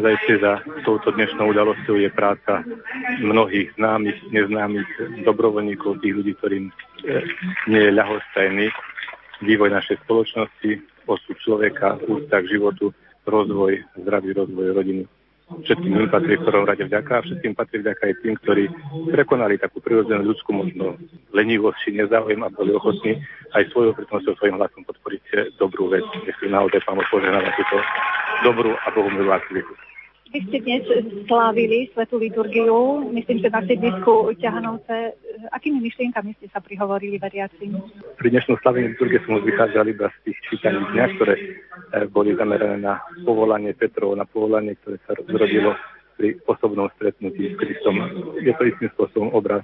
Zajte 0.01 0.33
za 0.41 0.65
touto 0.81 1.13
dnešnou 1.13 1.53
udalosťou 1.53 2.01
je 2.01 2.09
práca 2.09 2.65
mnohých 3.21 3.69
známych, 3.77 4.17
neznámych 4.33 4.89
dobrovoľníkov, 5.21 6.01
tých 6.01 6.17
ľudí, 6.17 6.33
ktorým 6.41 6.65
e, 6.65 6.73
nie 7.69 7.85
je 7.85 7.91
ľahostajný 7.93 8.73
vývoj 9.41 9.70
našej 9.74 10.01
spoločnosti, 10.06 10.72
osud 11.08 11.36
človeka, 11.39 12.00
úcta 12.06 12.44
k 12.44 12.51
životu, 12.58 12.91
rozvoj, 13.27 13.84
zdravý 14.00 14.34
rozvoj 14.34 14.67
rodiny. 14.75 15.03
Všetkým 15.48 15.96
im 15.96 16.12
patrí 16.12 16.36
v 16.36 16.44
prvom 16.44 16.67
rade 16.67 16.84
vďaka 16.84 17.12
a 17.17 17.24
všetkým 17.24 17.56
patrí 17.56 17.79
vďaka 17.79 18.03
aj 18.03 18.15
tým, 18.20 18.36
ktorí 18.36 18.63
prekonali 19.15 19.56
takú 19.56 19.79
prirodzenú 19.79 20.27
ľudskú 20.27 20.51
možno 20.51 21.00
lenivosť 21.32 21.77
či 21.88 21.89
nezáujem 21.96 22.44
a 22.44 22.51
boli 22.51 22.75
ochotní 22.75 23.15
aj 23.56 23.63
svojou 23.72 23.96
prítomnosťou, 23.96 24.36
svojim 24.36 24.60
hlasom 24.60 24.84
podporiť 24.84 25.56
dobrú 25.56 25.88
vec. 25.88 26.03
Nech 26.27 26.36
naozaj 26.44 26.84
pán 26.84 27.00
požehná 27.08 27.39
na 27.39 27.51
túto 27.56 27.79
dobrú 28.44 28.75
a 28.75 28.88
bohumilú 28.91 29.32
aktivitu. 29.32 29.87
Vy 30.27 30.39
ste 30.51 30.57
dnes 30.60 30.84
slávili 31.25 31.88
svetú 31.96 32.19
liturgiu, 32.19 33.07
myslím, 33.15 33.39
že 33.39 33.48
na 33.48 33.63
sídlisku 33.63 34.36
ťahanovce. 34.36 35.15
Akými 35.55 35.79
myšlienkami 35.79 36.36
ste 36.36 36.51
sa 36.51 36.60
prihovorili 36.60 37.15
veriacim? 37.15 37.79
Pri 38.19 38.29
dnešnom 38.36 38.60
slavení 38.60 38.91
liturgie 38.91 39.24
som 39.24 39.39
vychádzal 39.39 39.88
iba 39.88 40.12
z 40.12 40.17
tých 40.27 40.38
čítaní 40.51 40.84
dňa, 40.91 41.05
ktoré 41.15 41.36
eh, 41.39 42.05
boli 42.12 42.36
zamerané 42.36 42.75
na 42.75 43.00
povolanie 43.24 43.72
Petrov, 43.72 44.19
na 44.19 44.27
povolanie, 44.27 44.75
ktoré 44.84 45.00
sa 45.07 45.15
zrodilo 45.15 45.74
pri 46.17 46.41
osobnom 46.50 46.89
stretnutí 46.97 47.53
s 47.53 47.55
Kristom. 47.62 47.95
Je 48.41 48.50
to 48.57 48.63
istým 48.65 48.89
spôsobom 48.97 49.29
obraz 49.38 49.62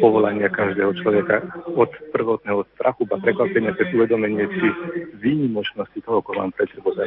povolania 0.00 0.48
každého 0.48 0.96
človeka 1.02 1.44
od 1.76 1.90
prvotného 2.14 2.64
strachu, 2.72 3.04
ba 3.04 3.20
prekvapenia 3.20 3.76
cez 3.76 3.90
uvedomenie 3.92 4.48
si 4.48 4.68
výnimočnosti 5.20 5.98
toho, 6.06 6.24
ako 6.24 6.30
vám 6.38 6.50
prečo 6.56 6.80
Boha. 6.80 7.04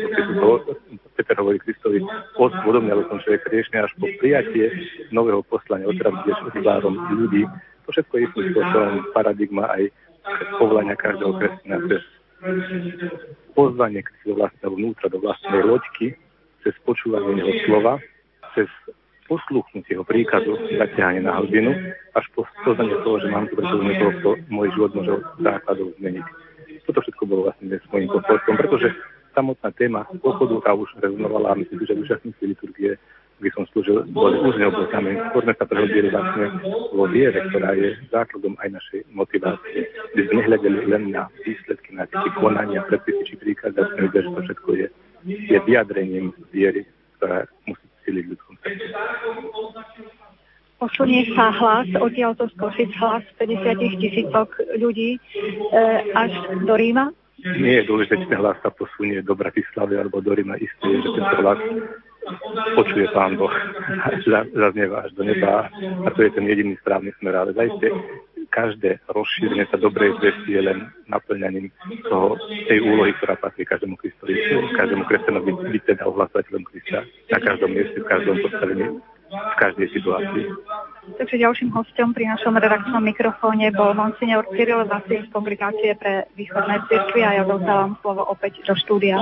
Peter 1.15 1.35
hovorí 1.39 1.57
Kristovi, 1.63 2.03
od 2.37 2.51
uvedomia 2.67 2.99
som 3.07 3.17
človek 3.23 3.47
riešne 3.49 3.87
až 3.87 3.91
po 3.97 4.05
prijatie 4.19 4.69
nového 5.09 5.41
poslania, 5.47 5.89
odteraz 5.89 6.13
budeš 6.21 6.39
tvárom 6.59 6.95
ľudí. 7.15 7.47
To 7.87 7.89
všetko 7.95 8.13
je 8.13 8.21
istým 8.29 8.45
spôsobom 8.53 8.93
paradigma 9.15 9.65
aj 9.73 9.83
povolania 10.59 10.95
každého 10.99 11.33
kresťana 11.39 11.77
cez 11.89 12.03
pozvanie 13.57 14.03
k 14.03 14.09
do 14.27 14.37
vlastného 14.37 14.71
vnútra, 14.75 15.09
do 15.09 15.17
vlastnej 15.23 15.61
loďky, 15.65 16.13
cez 16.61 16.73
počúvanie 16.85 17.41
jeho 17.41 17.53
slova, 17.65 17.97
cez 18.55 18.69
posluchnutie 19.25 19.97
jeho 19.97 20.05
príkazu, 20.05 20.55
zatiahanie 20.77 21.25
na 21.25 21.37
hlbinu, 21.41 21.73
až 22.13 22.25
po 22.37 22.45
poznanie 22.63 22.95
toho, 23.01 23.17
že 23.21 23.27
mám 23.33 23.49
tu 23.49 23.57
pretože 23.57 23.97
toho, 23.97 24.11
kto 24.21 24.29
môj 24.53 24.69
život 24.77 24.91
môže 24.93 25.11
od 25.17 25.23
základov 25.41 25.87
zmeniť. 25.97 26.25
Toto 26.85 27.01
všetko 27.01 27.23
bolo 27.25 27.41
vlastne 27.49 27.81
môjim 27.89 28.09
posolstvom, 28.13 28.55
pretože 28.61 28.87
samotná 29.33 29.69
téma 29.73 30.05
pochodu 30.21 30.55
tá 30.61 30.71
už 30.77 30.89
rezonovala 31.01 31.57
a 31.57 31.59
myslím, 31.59 31.81
že 31.83 31.97
účastníci 31.97 32.43
liturgie 32.45 32.95
by 33.41 33.51
som 33.51 33.67
slúžil, 33.73 34.07
boli 34.15 34.39
už 34.39 34.55
neoboznáme. 34.55 35.27
Skôr 35.27 35.43
sme 35.43 35.55
sa 35.59 35.67
prehodili 35.67 36.07
vlastne 36.07 36.55
vo 36.95 37.03
viere, 37.03 37.43
ktorá 37.51 37.75
je 37.75 37.99
základom 38.07 38.55
aj 38.63 38.79
našej 38.79 39.11
motivácie. 39.11 39.91
By 40.15 40.21
sme 40.23 40.33
nehľadeli 40.39 40.79
len 40.87 41.03
na 41.11 41.27
výsledky, 41.43 41.91
na 41.91 42.07
tie 42.07 42.31
konania, 42.39 42.87
predpisy 42.87 43.27
či 43.27 43.35
príkazy, 43.35 43.75
a 43.75 43.89
sme 43.91 44.07
že 44.07 44.31
to 44.31 44.39
všetko 44.39 44.69
je, 44.79 44.87
je 45.51 45.57
vyjadrením 45.67 46.31
viery, 46.55 46.87
ktorá 47.19 47.43
musí 47.67 47.85
ľudskom 48.07 48.23
srdci. 48.23 48.44
Posunie 50.75 51.23
sa 51.31 51.55
hlas, 51.55 51.87
odtiaľto 51.97 52.51
z 52.51 52.53
Košic 52.59 52.91
hlas 52.99 53.23
50 53.39 54.01
tisícok 54.01 54.49
ľudí 54.75 55.15
e, 55.15 55.19
až 56.11 56.35
do 56.67 56.75
Ríma? 56.75 57.15
Nie 57.45 57.81
je 57.81 57.87
dôležité, 57.87 58.25
či 58.25 58.27
ten 58.27 58.41
hlas 58.41 58.57
sa 58.59 58.73
posunie 58.73 59.23
do 59.23 59.37
Bratislavy 59.37 60.01
alebo 60.01 60.19
do 60.19 60.35
Ríma. 60.35 60.59
Isté 60.59 60.83
je, 60.83 60.99
že 60.99 61.09
ten 61.15 61.25
hlas 61.39 61.61
počuje 62.75 63.05
Pán 63.13 63.37
Boh, 63.37 63.53
zaznieva 64.59 65.05
až 65.05 65.11
do 65.13 65.23
neba 65.23 65.69
a 66.05 66.07
to 66.11 66.25
je 66.25 66.31
ten 66.33 66.45
jediný 66.49 66.73
správny 66.81 67.13
smer. 67.21 67.37
Ale 67.37 67.53
zajiste 67.53 67.93
každé 68.49 69.03
rozšírenie 69.09 69.65
sa 69.69 69.77
dobrej 69.77 70.15
zvesti 70.21 70.51
je 70.55 70.61
len 70.61 70.79
naplňaním 71.09 71.69
toho, 72.07 72.39
tej 72.67 72.79
úlohy, 72.81 73.13
ktorá 73.19 73.37
patrí 73.37 73.65
každému 73.65 73.97
Kristovi, 73.97 74.35
každému 74.73 75.03
kresťanovi 75.05 75.51
byť, 75.71 75.83
teda 75.85 76.03
ohlasovateľom 76.09 76.63
Krista 76.69 77.05
na 77.31 77.39
každom 77.41 77.71
mieste, 77.73 77.97
v 78.01 78.07
každom 78.07 78.35
postavení, 78.41 78.85
v 79.31 79.55
každej 79.57 79.87
situácii. 79.93 80.45
Takže 81.17 81.35
ďalším 81.37 81.69
hostom 81.73 82.13
pri 82.13 82.25
našom 82.33 82.57
redakčnom 82.57 83.03
mikrofóne 83.03 83.69
bol 83.73 83.93
monsignor 83.93 84.45
Cyril 84.53 84.85
Vasil 84.89 85.25
z 85.25 85.29
Kongregácie 85.29 85.93
pre 85.97 86.29
východné 86.33 86.81
cirkvi 86.89 87.21
a 87.21 87.41
ja 87.41 87.43
dostávam 87.45 87.97
slovo 88.01 88.25
opäť 88.25 88.61
do 88.65 88.73
štúdia. 88.73 89.21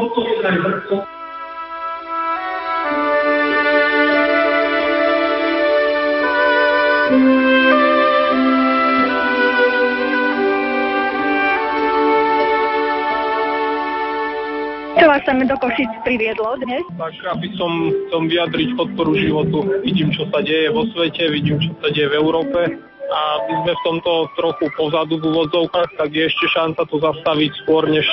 Vás 15.24 15.40
sem 15.40 15.48
do 15.48 15.56
Košic 15.56 15.88
priviedlo 16.04 16.52
dnes? 16.60 16.84
Tak, 17.00 17.16
aby 17.16 17.48
som 17.56 17.72
chcel 17.96 18.28
vyjadriť 18.28 18.76
podporu 18.76 19.16
životu. 19.16 19.64
Vidím, 19.80 20.12
čo 20.12 20.28
sa 20.28 20.44
deje 20.44 20.68
vo 20.68 20.84
svete, 20.92 21.32
vidím, 21.32 21.64
čo 21.64 21.72
sa 21.80 21.96
deje 21.96 22.12
v 22.12 22.20
Európe 22.20 22.60
a 23.08 23.20
my 23.48 23.54
sme 23.64 23.72
v 23.72 23.84
tomto 23.88 24.12
trochu 24.36 24.68
pozadu 24.76 25.24
v 25.24 25.32
úvodzovkách, 25.32 25.96
tak 25.96 26.12
je 26.12 26.28
ešte 26.28 26.46
šanca 26.52 26.84
to 26.92 27.00
zastaviť 27.00 27.52
skôr, 27.64 27.88
než 27.88 28.04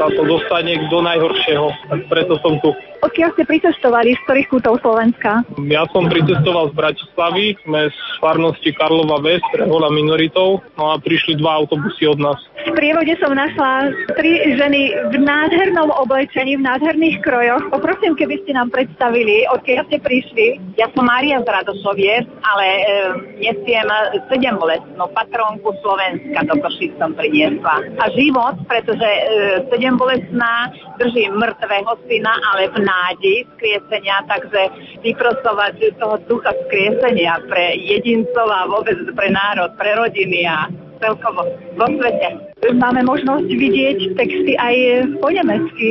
sa 0.00 0.08
to 0.08 0.24
dostane 0.24 0.72
do 0.88 1.04
najhoršieho. 1.04 1.68
Tak 1.68 2.00
preto 2.08 2.40
som 2.40 2.56
tu. 2.64 2.72
Odkiaľ 3.04 3.36
ste 3.36 3.44
pricestovali, 3.44 4.16
z 4.16 4.20
ktorých 4.24 4.48
kútov 4.48 4.80
Slovenska? 4.80 5.44
Ja 5.68 5.84
som 5.92 6.08
pricestoval 6.08 6.72
z 6.72 6.74
Bratislavy, 6.80 7.44
sme 7.60 7.92
z 7.92 7.98
farnosti 8.16 8.72
Karlova 8.72 9.20
Ves, 9.20 9.44
rehola 9.52 9.92
minoritov, 9.92 10.64
no 10.80 10.84
a 10.88 10.96
prišli 10.96 11.36
dva 11.36 11.60
autobusy 11.60 12.08
od 12.08 12.16
nás. 12.16 12.40
V 12.64 12.72
prievode 12.72 13.12
som 13.20 13.36
našla 13.36 13.92
tri 14.16 14.40
ženy 14.56 15.12
v 15.12 15.20
nádhernom 15.20 15.92
oblečení, 16.00 16.56
v 16.56 16.64
nádherných 16.64 17.20
krojoch. 17.20 17.68
Poprosím, 17.68 18.16
keby 18.16 18.40
ste 18.40 18.56
nám 18.56 18.72
predstavili, 18.72 19.44
odkiaľ 19.52 19.84
ste 19.92 20.00
prišli. 20.00 20.46
Ja 20.80 20.88
som 20.96 21.04
Mária 21.04 21.44
z 21.44 21.48
Radošoviec, 21.52 22.24
ale 22.24 22.66
e, 22.66 22.82
nesiem 23.44 23.84
sedem 24.32 24.56
lesnú 24.56 25.04
patronku 25.12 25.76
Slovenska 25.84 26.40
do 26.48 26.56
Košic 26.56 26.96
som 26.96 27.12
priniesla. 27.12 27.84
A 28.00 28.04
život, 28.16 28.56
pretože 28.64 29.04
e, 29.04 29.20
sedem 29.68 30.00
bolestná 30.00 30.72
drží 30.96 31.28
mŕtvého 31.36 31.92
syna, 32.08 32.32
ale 32.54 32.72
v 32.72 32.76
nádeji 32.94 33.46
skriesenia, 33.58 34.22
takže 34.30 34.62
vyprosovať 35.02 35.98
toho 35.98 36.16
ducha 36.30 36.54
skriesenia 36.66 37.42
pre 37.50 37.74
jedincov 37.82 38.46
a 38.46 38.70
vôbec 38.70 38.98
pre 39.14 39.28
národ, 39.34 39.74
pre 39.74 39.98
rodiny 39.98 40.46
a 40.46 40.70
celkovo 41.02 41.44
vo 41.74 41.86
svete. 41.98 42.28
Máme 42.78 43.02
možnosť 43.04 43.48
vidieť 43.50 43.98
texty 44.16 44.52
aj 44.56 44.76
po 45.18 45.28
nemecky. 45.28 45.90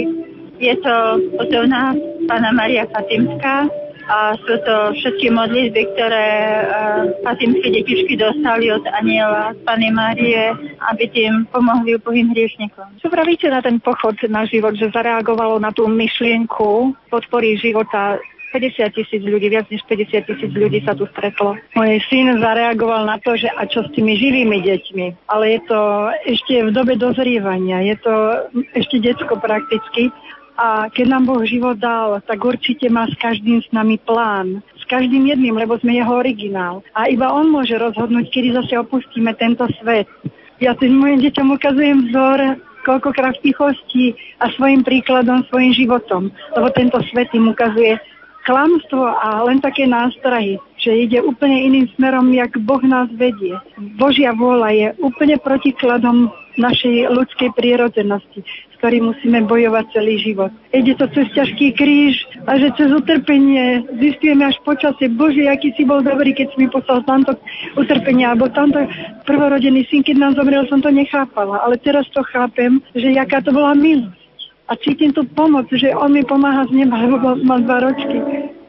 Je 0.64 0.74
to 0.80 0.96
otovná 1.38 1.92
pána 2.30 2.56
Maria 2.56 2.88
Fatimská, 2.88 3.68
a 4.08 4.36
sú 4.36 4.56
to 4.64 4.76
všetky 5.00 5.32
modlitby, 5.32 5.82
ktoré 5.96 6.28
uh, 6.64 7.04
fatimské 7.24 7.68
detičky 7.72 8.14
dostali 8.20 8.68
od 8.72 8.84
aniela 9.00 9.56
Pany 9.64 9.90
Márie, 9.94 10.52
aby 10.92 11.04
tým 11.12 11.48
pomohli 11.50 11.96
upohým 11.96 12.32
hriešnikom. 12.36 13.00
Čo 13.00 13.08
pravíte 13.08 13.48
na 13.48 13.64
ten 13.64 13.80
pochod 13.80 14.16
na 14.28 14.44
život, 14.44 14.76
že 14.76 14.92
zareagovalo 14.92 15.60
na 15.60 15.72
tú 15.72 15.88
myšlienku 15.88 16.96
podpory 17.08 17.56
života 17.60 18.20
50 18.54 18.94
tisíc 18.94 19.22
ľudí, 19.26 19.50
viac 19.50 19.66
než 19.74 19.82
50 19.90 20.30
tisíc 20.30 20.52
ľudí 20.54 20.86
sa 20.86 20.94
tu 20.94 21.10
stretlo. 21.10 21.58
Môj 21.74 21.98
syn 22.06 22.38
zareagoval 22.38 23.10
na 23.10 23.18
to, 23.18 23.34
že 23.34 23.50
a 23.50 23.66
čo 23.66 23.82
s 23.82 23.90
tými 23.98 24.14
živými 24.14 24.62
deťmi. 24.62 25.26
Ale 25.26 25.58
je 25.58 25.62
to 25.66 25.80
ešte 26.30 26.54
v 26.62 26.70
dobe 26.70 26.94
dozrievania, 26.94 27.82
je 27.82 27.96
to 27.98 28.14
ešte 28.78 29.02
detsko 29.02 29.42
prakticky 29.42 30.14
a 30.58 30.86
keď 30.90 31.06
nám 31.10 31.24
Boh 31.26 31.42
život 31.46 31.82
dal, 31.82 32.22
tak 32.26 32.40
určite 32.42 32.86
má 32.90 33.10
s 33.10 33.16
každým 33.18 33.62
s 33.62 33.70
nami 33.74 33.98
plán. 33.98 34.62
S 34.78 34.86
každým 34.86 35.26
jedným, 35.26 35.56
lebo 35.58 35.80
sme 35.80 35.98
jeho 35.98 36.14
originál. 36.14 36.84
A 36.94 37.10
iba 37.10 37.32
on 37.32 37.50
môže 37.50 37.74
rozhodnúť, 37.74 38.30
kedy 38.30 38.54
zase 38.54 38.78
opustíme 38.78 39.34
tento 39.34 39.66
svet. 39.82 40.06
Ja 40.62 40.78
tým 40.78 41.00
mojim 41.00 41.24
deťom 41.24 41.48
ukazujem 41.58 42.00
vzor, 42.12 42.60
koľkokrát 42.84 43.40
v 43.40 43.50
tichosti 43.50 44.06
a 44.44 44.52
svojim 44.54 44.84
príkladom, 44.84 45.48
svojim 45.48 45.72
životom. 45.74 46.30
Lebo 46.54 46.68
tento 46.76 47.00
svet 47.10 47.32
im 47.34 47.50
ukazuje 47.50 47.98
klamstvo 48.44 49.08
a 49.08 49.40
len 49.48 49.64
také 49.64 49.88
nástrahy, 49.88 50.60
že 50.76 50.92
ide 50.92 51.24
úplne 51.24 51.64
iným 51.64 51.88
smerom, 51.96 52.28
jak 52.36 52.60
Boh 52.60 52.84
nás 52.84 53.08
vedie. 53.16 53.56
Božia 53.96 54.36
vôľa 54.36 54.70
je 54.76 54.88
úplne 55.00 55.40
protikladom 55.40 56.28
našej 56.58 57.10
ľudskej 57.10 57.50
prírodzenosti 57.58 58.42
ktorý 58.84 59.00
musíme 59.00 59.48
bojovať 59.48 59.96
celý 59.96 60.20
život. 60.20 60.52
Ide 60.76 61.00
to 61.00 61.08
cez 61.16 61.32
ťažký 61.32 61.72
kríž 61.72 62.20
a 62.44 62.60
že 62.60 62.68
cez 62.76 62.92
utrpenie 62.92 63.80
zistujeme 63.96 64.44
až 64.44 64.60
počasie, 64.68 65.08
Bože, 65.08 65.48
aký 65.48 65.72
si 65.80 65.88
bol 65.88 66.04
dobrý, 66.04 66.36
keď 66.36 66.52
si 66.52 66.58
mi 66.60 66.68
poslal 66.68 67.00
tamto 67.08 67.32
utrpenie, 67.80 68.28
alebo 68.28 68.52
tamto 68.52 68.84
prvorodený 69.24 69.88
syn, 69.88 70.04
keď 70.04 70.20
nám 70.20 70.36
zomrel, 70.36 70.68
som 70.68 70.84
to 70.84 70.92
nechápala. 70.92 71.64
Ale 71.64 71.80
teraz 71.80 72.04
to 72.12 72.28
chápem, 72.28 72.84
že 72.92 73.16
jaká 73.16 73.40
to 73.40 73.56
bola 73.56 73.72
milosť 73.72 74.20
a 74.68 74.76
cítim 74.76 75.16
tú 75.16 75.24
pomoc, 75.32 75.72
že 75.72 75.96
on 75.96 76.12
mi 76.12 76.28
pomáha 76.28 76.68
z 76.68 76.84
neba, 76.84 77.08
lebo 77.08 77.40
mal 77.40 77.64
dva 77.64 77.88
ročky. 77.88 78.20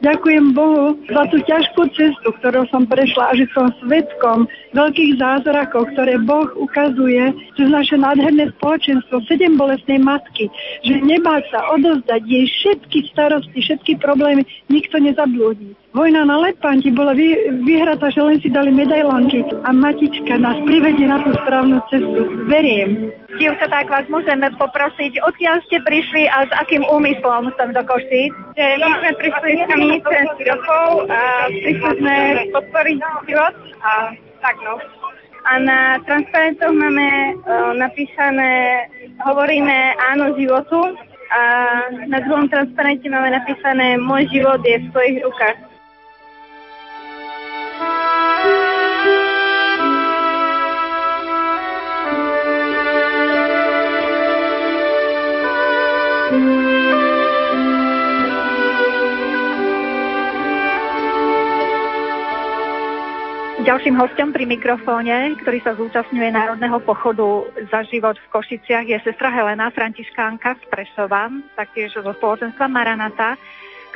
Ďakujem 0.05 0.53
Bohu 0.53 0.93
za 1.09 1.25
tú 1.33 1.41
ťažkú 1.41 1.81
cestu, 1.97 2.29
ktorou 2.37 2.69
som 2.69 2.85
prešla 2.85 3.33
a 3.33 3.33
že 3.33 3.49
som 3.57 3.73
svetkom 3.81 4.45
veľkých 4.77 5.17
zázrakov, 5.17 5.89
ktoré 5.97 6.21
Boh 6.21 6.45
ukazuje 6.61 7.33
cez 7.57 7.67
naše 7.73 7.97
nádherné 7.97 8.53
spoločenstvo 8.61 9.25
sedem 9.25 9.57
bolestnej 9.57 9.97
matky, 9.97 10.45
že 10.85 11.01
nebá 11.01 11.41
sa 11.49 11.73
odozdať 11.73 12.21
jej 12.21 12.45
všetky 12.45 13.09
starosti, 13.09 13.57
všetky 13.57 13.97
problémy, 13.97 14.45
nikto 14.69 15.01
nezablúdi. 15.01 15.73
Vojna 15.95 16.27
na 16.27 16.43
Lepanti 16.43 16.91
bola 16.91 17.15
vy, 17.15 17.55
vyhratá, 17.63 18.11
že 18.11 18.19
len 18.19 18.35
si 18.43 18.51
dali 18.51 18.67
medailonky 18.67 19.47
a 19.63 19.71
matička 19.71 20.35
nás 20.35 20.59
privedie 20.67 21.07
na 21.07 21.23
tú 21.23 21.31
správnu 21.31 21.79
cestu. 21.87 22.51
Verím. 22.51 23.15
Dievčatá, 23.39 23.87
ak 23.87 23.87
vás 23.87 24.05
môžeme 24.11 24.51
poprosiť, 24.59 25.23
odkiaľ 25.23 25.63
ste 25.63 25.79
prišli 25.87 26.27
a 26.27 26.43
s 26.47 26.51
akým 26.51 26.83
úmyslom 26.83 27.47
sem 27.55 27.71
do 27.71 27.79
Košíc? 27.87 28.31
My 28.59 28.91
sme 28.91 29.11
prišli 29.23 29.51
z 29.55 29.63
36 30.03 30.51
rokov 30.51 31.07
a 31.07 31.47
prišli 31.47 31.91
sme 32.01 32.15
podporiť 32.51 32.97
život 33.29 33.55
a 33.85 33.91
tak 34.41 34.55
no. 34.65 34.75
A 35.45 35.61
na 35.61 36.01
transparentoch 36.09 36.73
máme 36.73 37.37
uh, 37.45 37.71
napísané, 37.77 38.85
hovoríme 39.21 39.93
áno 40.13 40.33
životu 40.33 40.97
a 41.29 41.41
na 42.09 42.17
druhom 42.25 42.49
transparente 42.49 43.05
máme 43.05 43.29
napísané 43.29 44.01
môj 44.01 44.25
život 44.33 44.61
je 44.65 44.81
v 44.81 44.89
svojich 44.89 45.17
rukách. 45.21 45.57
Ďalším 63.65 63.97
hostom 63.97 64.29
pri 64.29 64.45
mikrofóne, 64.45 65.33
ktorý 65.41 65.57
sa 65.65 65.73
zúčastňuje 65.73 66.29
Národného 66.29 66.77
pochodu 66.85 67.49
za 67.73 67.81
život 67.89 68.13
v 68.13 68.29
Košiciach, 68.29 68.85
je 68.85 68.93
sestra 69.01 69.33
Helena 69.33 69.73
Františkánka 69.73 70.61
z 70.61 70.63
Prešova, 70.69 71.33
taktiež 71.57 71.97
zo 71.97 72.13
spoločenstva 72.13 72.69
Maranata, 72.69 73.33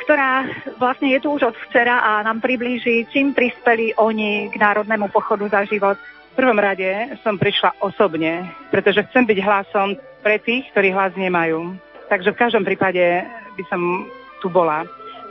ktorá 0.01 0.49
vlastne 0.81 1.13
je 1.13 1.21
tu 1.21 1.37
už 1.37 1.53
od 1.53 1.55
včera 1.69 2.01
a 2.01 2.25
nám 2.25 2.41
priblíži, 2.41 3.05
čím 3.13 3.37
prispeli 3.37 3.93
oni 3.93 4.49
k 4.49 4.57
Národnému 4.57 5.05
pochodu 5.13 5.45
za 5.45 5.61
život. 5.69 6.01
V 6.33 6.41
prvom 6.41 6.57
rade 6.57 7.13
som 7.21 7.37
prišla 7.37 7.77
osobne, 7.85 8.49
pretože 8.73 9.05
chcem 9.13 9.21
byť 9.21 9.37
hlasom 9.37 9.93
pre 10.25 10.41
tých, 10.41 10.65
ktorí 10.73 10.97
hlas 10.97 11.13
nemajú. 11.13 11.77
Takže 12.09 12.33
v 12.33 12.41
každom 12.41 12.65
prípade 12.65 13.21
by 13.53 13.63
som 13.69 14.09
tu 14.41 14.49
bola. 14.49 14.81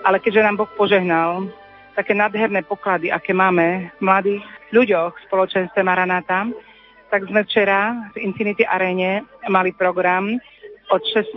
Ale 0.06 0.22
keďže 0.22 0.46
nám 0.46 0.62
Boh 0.62 0.70
požehnal, 0.78 1.50
také 1.98 2.14
nádherné 2.14 2.62
poklady, 2.62 3.10
aké 3.10 3.34
máme 3.34 3.90
v 3.98 4.02
mladých 4.06 4.46
ľuďoch 4.70 5.18
v 5.18 5.24
spoločenstve 5.26 5.82
Maranata, 5.82 6.46
tak 7.10 7.26
sme 7.26 7.42
včera 7.42 8.06
v 8.14 8.22
Infinity 8.22 8.62
Arene 8.62 9.26
mali 9.50 9.74
program 9.74 10.38
od 10.94 11.02
16. 11.02 11.34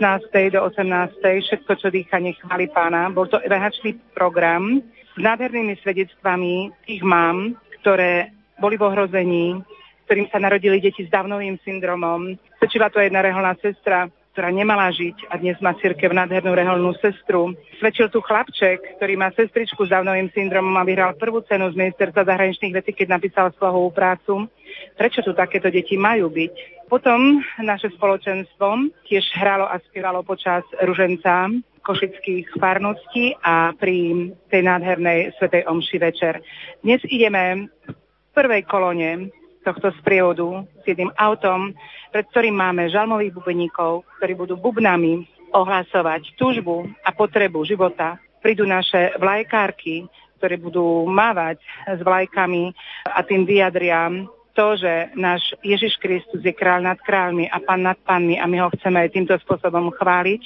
do 0.54 0.62
18. 0.62 1.18
Všetko, 1.18 1.72
čo 1.82 1.90
dýcha, 1.90 2.22
nech 2.22 2.38
chváli 2.38 2.70
pána. 2.70 3.10
Bol 3.10 3.26
to 3.26 3.42
evahačný 3.42 3.98
program 4.14 4.78
s 5.12 5.18
nádhernými 5.18 5.74
svedectvami 5.82 6.70
tých 6.86 7.02
mám, 7.02 7.58
ktoré 7.82 8.30
boli 8.62 8.78
v 8.78 8.86
ohrození, 8.86 9.58
ktorým 10.06 10.30
sa 10.30 10.38
narodili 10.38 10.78
deti 10.78 11.02
s 11.02 11.10
Downovým 11.10 11.58
syndromom. 11.66 12.38
Svedčila 12.62 12.86
to 12.86 13.02
jedna 13.02 13.18
reholná 13.18 13.58
sestra, 13.58 14.06
ktorá 14.32 14.48
nemala 14.48 14.88
žiť 14.88 15.28
a 15.28 15.36
dnes 15.36 15.60
má 15.60 15.76
cirkev 15.76 16.16
nádhernú 16.16 16.56
reholnú 16.56 16.96
sestru. 17.04 17.52
Svedčil 17.76 18.08
tu 18.08 18.24
chlapček, 18.24 18.96
ktorý 18.96 19.20
má 19.20 19.28
sestričku 19.36 19.84
s 19.84 19.92
Downovým 19.92 20.32
syndromom 20.32 20.72
a 20.80 20.88
vyhral 20.88 21.12
prvú 21.20 21.44
cenu 21.44 21.68
z 21.68 21.76
ministerstva 21.76 22.24
zahraničných 22.24 22.72
vecí, 22.72 22.96
keď 22.96 23.20
napísal 23.20 23.52
slohovú 23.60 23.92
prácu. 23.92 24.48
Prečo 24.96 25.20
tu 25.20 25.36
takéto 25.36 25.68
deti 25.68 26.00
majú 26.00 26.32
byť? 26.32 26.88
Potom 26.88 27.44
naše 27.60 27.92
spoločenstvo 27.92 28.88
tiež 29.04 29.24
hralo 29.36 29.68
a 29.68 29.76
spievalo 29.84 30.24
počas 30.24 30.64
ruženca 30.80 31.52
košických 31.84 32.56
farností 32.56 33.36
a 33.44 33.76
pri 33.76 34.32
tej 34.48 34.62
nádhernej 34.64 35.36
Svetej 35.36 35.68
Omši 35.68 35.98
večer. 36.00 36.40
Dnes 36.80 37.04
ideme 37.04 37.68
v 37.84 38.30
prvej 38.32 38.64
kolone 38.64 39.28
tohto 39.62 39.94
sprievodu 40.02 40.66
s 40.82 40.84
jedným 40.84 41.14
autom 41.16 41.74
pred 42.12 42.28
ktorým 42.28 42.52
máme 42.52 42.92
žalmových 42.92 43.32
bubeníkov, 43.32 44.04
ktorí 44.20 44.36
budú 44.36 44.60
bubnami 44.60 45.24
ohlasovať 45.56 46.36
túžbu 46.36 46.84
a 47.00 47.10
potrebu 47.10 47.64
života. 47.64 48.20
Prídu 48.44 48.68
naše 48.68 49.16
vlajkárky, 49.16 50.04
ktoré 50.36 50.60
budú 50.60 51.08
mávať 51.08 51.62
s 51.88 52.00
vlajkami 52.04 52.76
a 53.08 53.24
tým 53.24 53.48
vyjadria 53.48 54.28
to, 54.52 54.76
že 54.76 55.16
náš 55.16 55.40
Ježiš 55.64 55.96
Kristus 55.96 56.44
je 56.44 56.52
kráľ 56.52 56.92
nad 56.92 56.98
kráľmi 57.00 57.48
a 57.48 57.56
pán 57.64 57.88
nad 57.88 57.96
pánmi 58.04 58.36
a 58.36 58.44
my 58.44 58.60
ho 58.60 58.68
chceme 58.76 59.00
aj 59.00 59.16
týmto 59.16 59.34
spôsobom 59.40 59.88
chváliť 59.96 60.42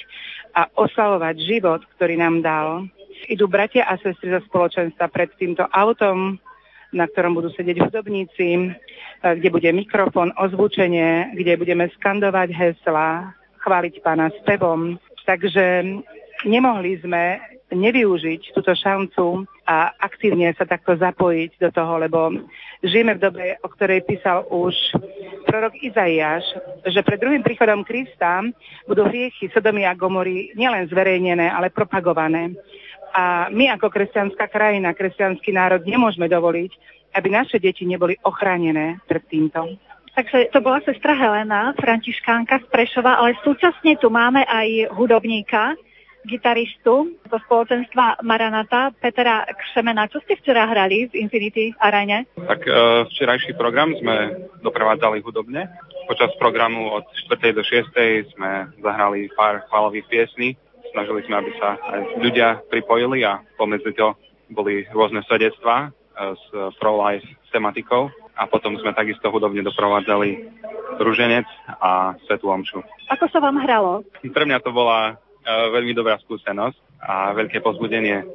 a 0.55 0.71
oslavovať 0.71 1.35
život, 1.43 1.83
ktorý 1.99 2.15
nám 2.15 2.39
dal. 2.39 2.87
Idú 3.27 3.51
bratia 3.51 3.83
a 3.83 3.99
sestry 3.99 4.31
zo 4.31 4.39
spoločenstva 4.47 5.11
pred 5.11 5.35
týmto 5.35 5.67
autom, 5.67 6.39
na 6.97 7.05
ktorom 7.05 7.37
budú 7.37 7.53
sedieť 7.53 7.77
hudobníci, 7.85 8.47
e, 8.57 8.67
kde 9.21 9.49
bude 9.53 9.69
mikrofón, 9.69 10.33
ozvučenie, 10.33 11.37
kde 11.37 11.53
budeme 11.61 11.85
skandovať 12.01 12.49
hesla, 12.49 13.37
chváliť 13.61 14.01
pána 14.01 14.33
spevom. 14.41 14.97
Takže 15.29 15.85
nemohli 16.49 16.97
sme 17.05 17.37
nevyužiť 17.67 18.55
túto 18.55 18.71
šancu 18.71 19.43
a 19.67 19.91
aktívne 19.99 20.55
sa 20.55 20.63
takto 20.63 20.95
zapojiť 20.95 21.59
do 21.59 21.69
toho, 21.75 21.99
lebo 21.99 22.31
žijeme 22.79 23.19
v 23.19 23.23
dobe, 23.27 23.45
o 23.59 23.67
ktorej 23.67 24.07
písal 24.07 24.47
už 24.47 24.71
prorok 25.43 25.75
Izaiáš, 25.83 26.47
že 26.87 27.03
pred 27.03 27.19
druhým 27.19 27.43
príchodom 27.43 27.83
Krista 27.83 28.39
budú 28.87 29.03
hriechy 29.11 29.51
Sodomy 29.51 29.83
a 29.83 29.91
Gomory 29.91 30.55
nielen 30.55 30.87
zverejnené, 30.87 31.51
ale 31.51 31.67
propagované. 31.67 32.55
A 33.17 33.49
my 33.49 33.73
ako 33.73 33.89
kresťanská 33.89 34.45
krajina, 34.45 34.93
kresťanský 34.93 35.49
národ 35.49 35.81
nemôžeme 35.81 36.29
dovoliť, 36.29 36.71
aby 37.17 37.27
naše 37.33 37.57
deti 37.57 37.81
neboli 37.89 38.13
ochránené 38.21 39.01
pred 39.09 39.25
týmto. 39.25 39.73
Takže 40.13 40.53
to 40.53 40.61
bola 40.61 40.81
sestra 40.85 41.17
Helena, 41.17 41.73
františkánka 41.77 42.61
z 42.61 42.65
Prešova, 42.69 43.17
ale 43.21 43.37
súčasne 43.41 43.97
tu 43.97 44.13
máme 44.13 44.45
aj 44.45 44.93
hudobníka, 44.93 45.77
gitaristu 46.27 47.15
zo 47.23 47.37
spoločenstva 47.47 48.21
Maranata, 48.21 48.91
Petra 48.97 49.47
Kšemena. 49.47 50.11
Čo 50.11 50.19
ste 50.27 50.35
včera 50.35 50.67
hrali 50.67 51.07
v 51.07 51.23
Infinity 51.23 51.71
Arene? 51.79 52.27
Tak 52.35 52.61
uh, 52.67 53.07
včerajší 53.07 53.55
program 53.55 53.95
sme 53.95 54.45
doprevádzali 54.61 55.23
hudobne. 55.23 55.71
Počas 56.05 56.35
programu 56.35 56.91
od 56.91 57.07
4. 57.31 57.55
do 57.55 57.63
6. 57.63 58.35
sme 58.35 58.73
zahrali 58.83 59.31
pár 59.33 59.63
chválových 59.71 60.05
piesní 60.11 60.59
snažili 60.97 61.21
sme, 61.29 61.35
aby 61.45 61.51
sa 61.61 61.77
ľudia 62.17 62.65
pripojili 62.73 63.21
a 63.21 63.37
pomedzi 63.53 63.93
to 63.93 64.17
boli 64.49 64.81
rôzne 64.89 65.21
svedectvá 65.29 65.85
e, 65.85 65.89
s 66.33 66.45
pro-life 66.81 67.27
tematikou 67.53 68.09
a 68.33 68.49
potom 68.49 68.73
sme 68.81 68.97
takisto 68.97 69.29
hudobne 69.29 69.61
doprovádzali 69.61 70.49
Ruženec 70.97 71.45
a 71.77 72.17
Svetu 72.25 72.49
Omšu. 72.49 72.81
Ako 73.13 73.29
sa 73.29 73.37
vám 73.37 73.61
hralo? 73.61 74.01
Pre 74.25 74.45
mňa 74.45 74.61
to 74.61 74.73
bola 74.73 75.13
uh, 75.13 75.73
veľmi 75.73 75.93
dobrá 75.93 76.17
skúsenosť 76.21 76.77
a 77.01 77.33
veľké 77.33 77.61
pozbudenie 77.61 78.25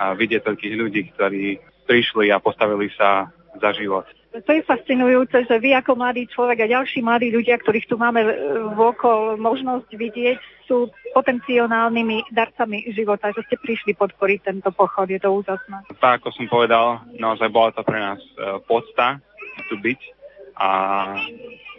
a 0.00 0.16
vidieť 0.16 0.44
toľkých 0.44 0.74
ľudí, 0.80 1.00
ktorí 1.12 1.60
prišli 1.84 2.32
a 2.32 2.40
postavili 2.40 2.88
sa 2.96 3.28
za 3.58 3.70
život. 3.74 4.06
To 4.30 4.50
je 4.54 4.62
fascinujúce, 4.62 5.34
že 5.42 5.56
vy 5.58 5.74
ako 5.74 5.98
mladý 5.98 6.30
človek 6.30 6.62
a 6.62 6.70
ďalší 6.70 7.02
mladí 7.02 7.34
ľudia, 7.34 7.58
ktorých 7.58 7.90
tu 7.90 7.98
máme 7.98 8.22
e, 8.22 8.30
vokol 8.78 9.34
možnosť 9.34 9.90
vidieť, 9.90 10.38
sú 10.70 10.86
potenciálnymi 11.10 12.30
darcami 12.30 12.94
života, 12.94 13.34
že 13.34 13.42
ste 13.50 13.58
prišli 13.58 13.98
podporiť 13.98 14.46
tento 14.46 14.70
pochod. 14.70 15.10
Je 15.10 15.18
to 15.18 15.34
úžasné. 15.34 15.82
Tak, 15.98 16.22
ako 16.22 16.30
som 16.30 16.46
povedal, 16.46 17.02
naozaj 17.18 17.50
bola 17.50 17.74
to 17.74 17.82
pre 17.82 17.98
nás 17.98 18.22
e, 18.22 18.62
podsta 18.70 19.18
tu 19.66 19.74
byť 19.82 20.00
a 20.54 20.70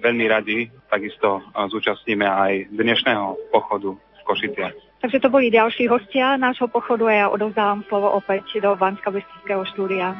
veľmi 0.03 0.25
radi 0.27 0.67
takisto 0.91 1.39
e, 1.39 1.41
zúčastníme 1.71 2.27
aj 2.27 2.67
dnešného 2.75 3.55
pochodu 3.55 3.95
v 3.95 4.21
Košiciach. 4.27 4.75
Takže 5.01 5.23
to 5.23 5.33
boli 5.33 5.49
ďalší 5.49 5.87
hostia 5.87 6.35
nášho 6.35 6.67
pochodu 6.67 7.07
a 7.09 7.13
ja 7.15 7.27
odovzdávam 7.31 7.81
slovo 7.87 8.11
opäť 8.11 8.59
do 8.59 8.75
Banska 8.75 9.09
štúdia. 9.73 10.13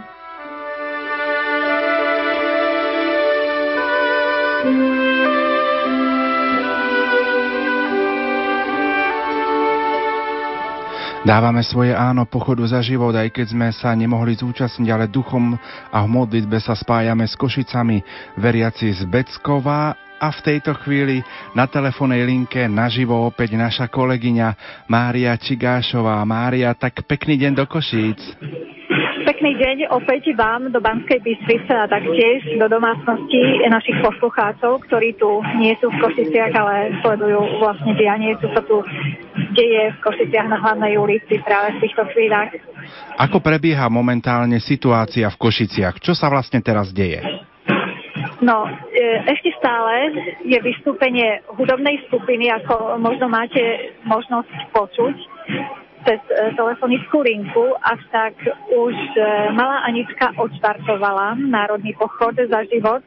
Dávame 11.21 11.62
svoje 11.62 11.93
áno 11.93 12.26
pochodu 12.26 12.65
za 12.65 12.82
život, 12.82 13.13
aj 13.13 13.30
keď 13.30 13.54
sme 13.54 13.69
sa 13.71 13.93
nemohli 13.93 14.34
zúčastniť, 14.36 14.89
ale 14.89 15.06
duchom 15.06 15.54
a 15.93 15.97
v 16.02 16.10
modlitbe 16.10 16.58
sa 16.58 16.74
spájame 16.74 17.30
s 17.30 17.38
Košicami, 17.38 18.02
veriaci 18.41 18.89
z 18.89 19.06
Beckova 19.06 19.93
a 20.17 20.28
v 20.34 20.39
tejto 20.41 20.74
chvíli 20.82 21.21
na 21.54 21.69
telefónnej 21.69 22.26
linke 22.26 22.65
naživo 22.65 23.21
opäť 23.21 23.54
naša 23.54 23.86
kolegyňa 23.89 24.47
Mária 24.89 25.38
Čigášová. 25.38 26.26
Mária, 26.26 26.74
tak 26.74 27.06
pekný 27.06 27.38
deň 27.38 27.54
do 27.54 27.65
Košíc. 27.69 28.17
Pekný 29.32 29.56
deň 29.56 29.78
opäť 29.96 30.36
vám 30.36 30.76
do 30.76 30.84
Banskej 30.84 31.24
Bystrice 31.24 31.72
a 31.72 31.88
taktiež 31.88 32.52
do 32.60 32.67
domácnosti 32.67 33.63
našich 33.63 33.96
poslucháčov, 34.04 34.84
ktorí 34.91 35.15
tu 35.15 35.39
nie 35.56 35.72
sú 35.80 35.88
v 35.88 36.04
Košiciach, 36.04 36.52
ale 36.52 37.00
sledujú 37.00 37.39
vlastne 37.63 37.96
dianie, 37.96 38.36
čo 38.44 38.52
sa 38.52 38.60
tu 38.60 38.84
deje 39.56 39.96
v 39.96 39.98
Košiciach 40.04 40.52
na 40.52 40.60
hlavnej 40.60 41.00
ulici 41.00 41.39
práve 41.48 41.80
v 41.80 41.88
týchto 41.88 42.12
chvíľach. 42.12 42.52
Ako 43.24 43.39
prebieha 43.39 43.88
momentálne 43.88 44.60
situácia 44.60 45.32
v 45.32 45.39
Košiciach? 45.39 46.04
Čo 46.04 46.12
sa 46.12 46.28
vlastne 46.28 46.60
teraz 46.60 46.91
deje? 46.91 47.24
No, 48.44 48.67
e, 48.67 49.00
ešte 49.32 49.56
stále 49.56 50.12
je 50.44 50.60
vystúpenie 50.60 51.39
hudobnej 51.56 52.04
skupiny, 52.12 52.52
ako 52.52 53.00
možno 53.00 53.32
máte 53.32 53.96
možnosť 54.04 54.76
počuť 54.76 55.15
cez 56.06 56.22
e, 56.30 56.54
telefonickú 56.58 57.22
linku, 57.22 57.78
avšak 57.82 58.34
už 58.74 58.96
e, 59.16 59.22
malá 59.54 59.86
Anička 59.86 60.34
odštartovala 60.38 61.38
Národný 61.38 61.94
pochod 61.98 62.34
za 62.38 62.62
život 62.70 63.06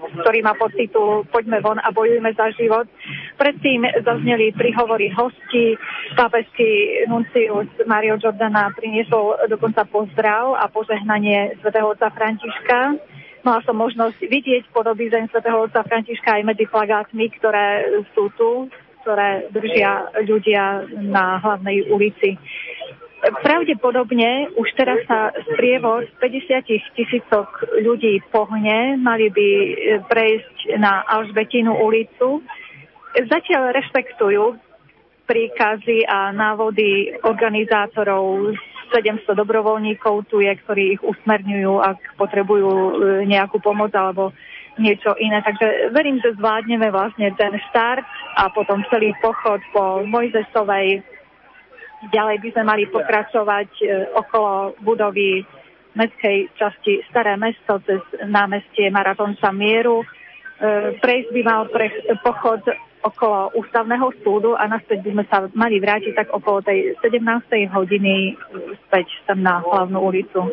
ktorý 0.00 0.40
má 0.42 0.56
podtitul 0.56 1.28
Poďme 1.28 1.60
von 1.60 1.78
a 1.78 1.92
bojujme 1.92 2.32
za 2.34 2.50
život. 2.56 2.88
Predtým 3.36 3.84
zazneli 4.02 4.52
prihovory 4.56 5.12
hostí. 5.12 5.76
Pápežský 6.16 7.04
nuncius 7.06 7.68
Mario 7.84 8.16
Giordana 8.16 8.72
priniesol 8.74 9.36
dokonca 9.46 9.84
pozdrav 9.86 10.56
a 10.56 10.66
požehnanie 10.72 11.60
svätého 11.60 11.92
otca 11.92 12.08
Františka. 12.10 12.98
Mala 13.40 13.64
som 13.64 13.72
možnosť 13.72 14.20
vidieť 14.20 14.68
podoby 14.68 15.08
zem 15.08 15.24
svätého 15.32 15.64
otca 15.64 15.80
Františka 15.84 16.40
aj 16.40 16.44
medzi 16.44 16.68
plagátmi, 16.68 17.24
ktoré 17.40 17.88
sú 18.12 18.28
tu, 18.36 18.68
ktoré 19.02 19.48
držia 19.52 20.12
ľudia 20.24 20.86
na 21.00 21.40
hlavnej 21.40 21.90
ulici. 21.90 22.36
Pravdepodobne 23.20 24.48
už 24.56 24.68
teraz 24.80 25.04
sa 25.04 25.28
sprievod 25.52 26.08
50 26.24 26.96
tisícok 26.96 27.68
ľudí 27.84 28.24
pohne, 28.32 28.96
mali 28.96 29.28
by 29.28 29.48
e, 29.52 29.72
prejsť 30.08 30.80
na 30.80 31.04
Alžbetinu 31.04 31.84
ulicu. 31.84 32.40
Zatiaľ 33.12 33.76
rešpektujú 33.76 34.56
príkazy 35.28 36.08
a 36.08 36.32
návody 36.32 37.12
organizátorov 37.20 38.56
700 38.88 39.36
dobrovoľníkov 39.36 40.26
tu 40.26 40.40
je, 40.40 40.50
ktorí 40.50 40.98
ich 40.98 41.02
usmerňujú, 41.04 41.72
ak 41.76 42.16
potrebujú 42.16 42.72
e, 42.72 42.92
nejakú 43.28 43.60
pomoc 43.60 43.92
alebo 43.92 44.32
niečo 44.78 45.16
iné. 45.18 45.42
Takže 45.42 45.90
verím, 45.90 46.20
že 46.22 46.36
zvládneme 46.38 46.92
vlastne 46.94 47.32
ten 47.34 47.56
štart 47.70 48.06
a 48.38 48.52
potom 48.54 48.84
celý 48.92 49.10
pochod 49.18 49.58
po 49.74 50.06
Mojzesovej 50.06 51.02
Ďalej 52.08 52.36
by 52.40 52.48
sme 52.56 52.64
mali 52.64 52.84
pokračovať 52.88 53.68
e, 53.84 53.86
okolo 54.16 54.72
budovy 54.80 55.44
mestskej 55.92 56.48
časti 56.56 57.04
Staré 57.12 57.36
mesto 57.36 57.76
cez 57.84 58.00
námestie 58.24 58.88
Maratonca 58.88 59.52
Mieru. 59.52 60.00
E, 60.00 60.06
prejsť 60.96 61.28
by 61.28 61.42
mal 61.44 61.68
pre, 61.68 61.92
pochod 62.24 62.64
okolo 63.00 63.56
ústavného 63.56 64.12
súdu 64.20 64.52
a 64.56 64.68
naspäť 64.68 65.00
by 65.04 65.10
sme 65.16 65.24
sa 65.28 65.36
mali 65.56 65.80
vrátiť 65.80 66.12
tak 66.12 66.28
okolo 66.28 66.60
tej 66.60 66.96
17. 67.00 67.20
hodiny 67.72 68.36
späť 68.88 69.08
tam 69.24 69.40
na 69.40 69.64
hlavnú 69.64 69.98
ulicu. 70.00 70.52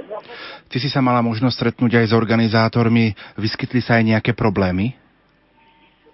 Ty 0.71 0.77
si 0.79 0.87
sa 0.87 1.03
mala 1.03 1.19
možnosť 1.19 1.55
stretnúť 1.55 2.03
aj 2.03 2.05
s 2.11 2.13
organizátormi. 2.15 3.11
Vyskytli 3.35 3.83
sa 3.83 3.99
aj 3.99 4.03
nejaké 4.15 4.31
problémy? 4.31 4.95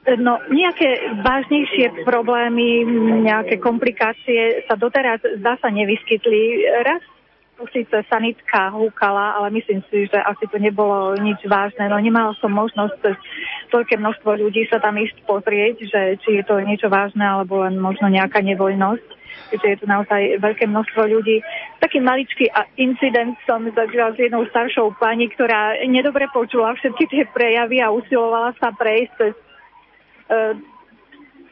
No, 0.04 0.36
nejaké 0.52 1.15
vážnejšie 1.24 2.04
problémy, 2.04 2.84
nejaké 3.24 3.56
komplikácie 3.63 4.67
sa 4.67 4.76
doteraz 4.76 5.24
zdá 5.39 5.56
sa 5.63 5.72
nevyskytli. 5.72 6.67
Raz 6.84 7.00
tu 7.56 7.63
síce 7.72 8.04
sanitka 8.12 8.67
húkala, 8.76 9.39
ale 9.39 9.56
myslím 9.56 9.80
si, 9.88 10.12
že 10.12 10.19
asi 10.19 10.43
to 10.52 10.60
nebolo 10.60 11.15
nič 11.15 11.39
vážne. 11.48 11.88
No 11.88 11.96
nemala 12.04 12.36
som 12.43 12.52
možnosť 12.52 13.15
toľké 13.71 13.95
množstvo 13.99 14.30
ľudí 14.39 14.67
sa 14.67 14.82
tam 14.82 14.97
ísť 14.97 15.23
pozrieť, 15.28 15.76
že 15.86 16.02
či 16.23 16.41
je 16.41 16.43
to 16.43 16.60
niečo 16.63 16.89
vážne 16.89 17.23
alebo 17.23 17.63
len 17.63 17.80
možno 17.80 18.10
nejaká 18.10 18.41
nevoľnosť. 18.41 19.21
Keďže 19.54 19.67
je 19.69 19.78
tu 19.82 19.86
naozaj 19.86 20.21
veľké 20.41 20.65
množstvo 20.65 21.02
ľudí. 21.13 21.41
Taký 21.78 22.02
maličký 22.02 22.49
incident 22.82 23.38
som 23.45 23.65
zažila 23.69 24.13
s 24.13 24.17
jednou 24.17 24.45
staršou 24.49 24.97
pani, 24.97 25.30
ktorá 25.30 25.78
nedobre 25.86 26.26
počula 26.34 26.73
všetky 26.73 27.06
tie 27.06 27.23
prejavy 27.30 27.78
a 27.82 27.93
usilovala 27.93 28.58
sa 28.58 28.73
prejsť 28.73 29.13
cez 29.17 29.34
E, 30.30 30.56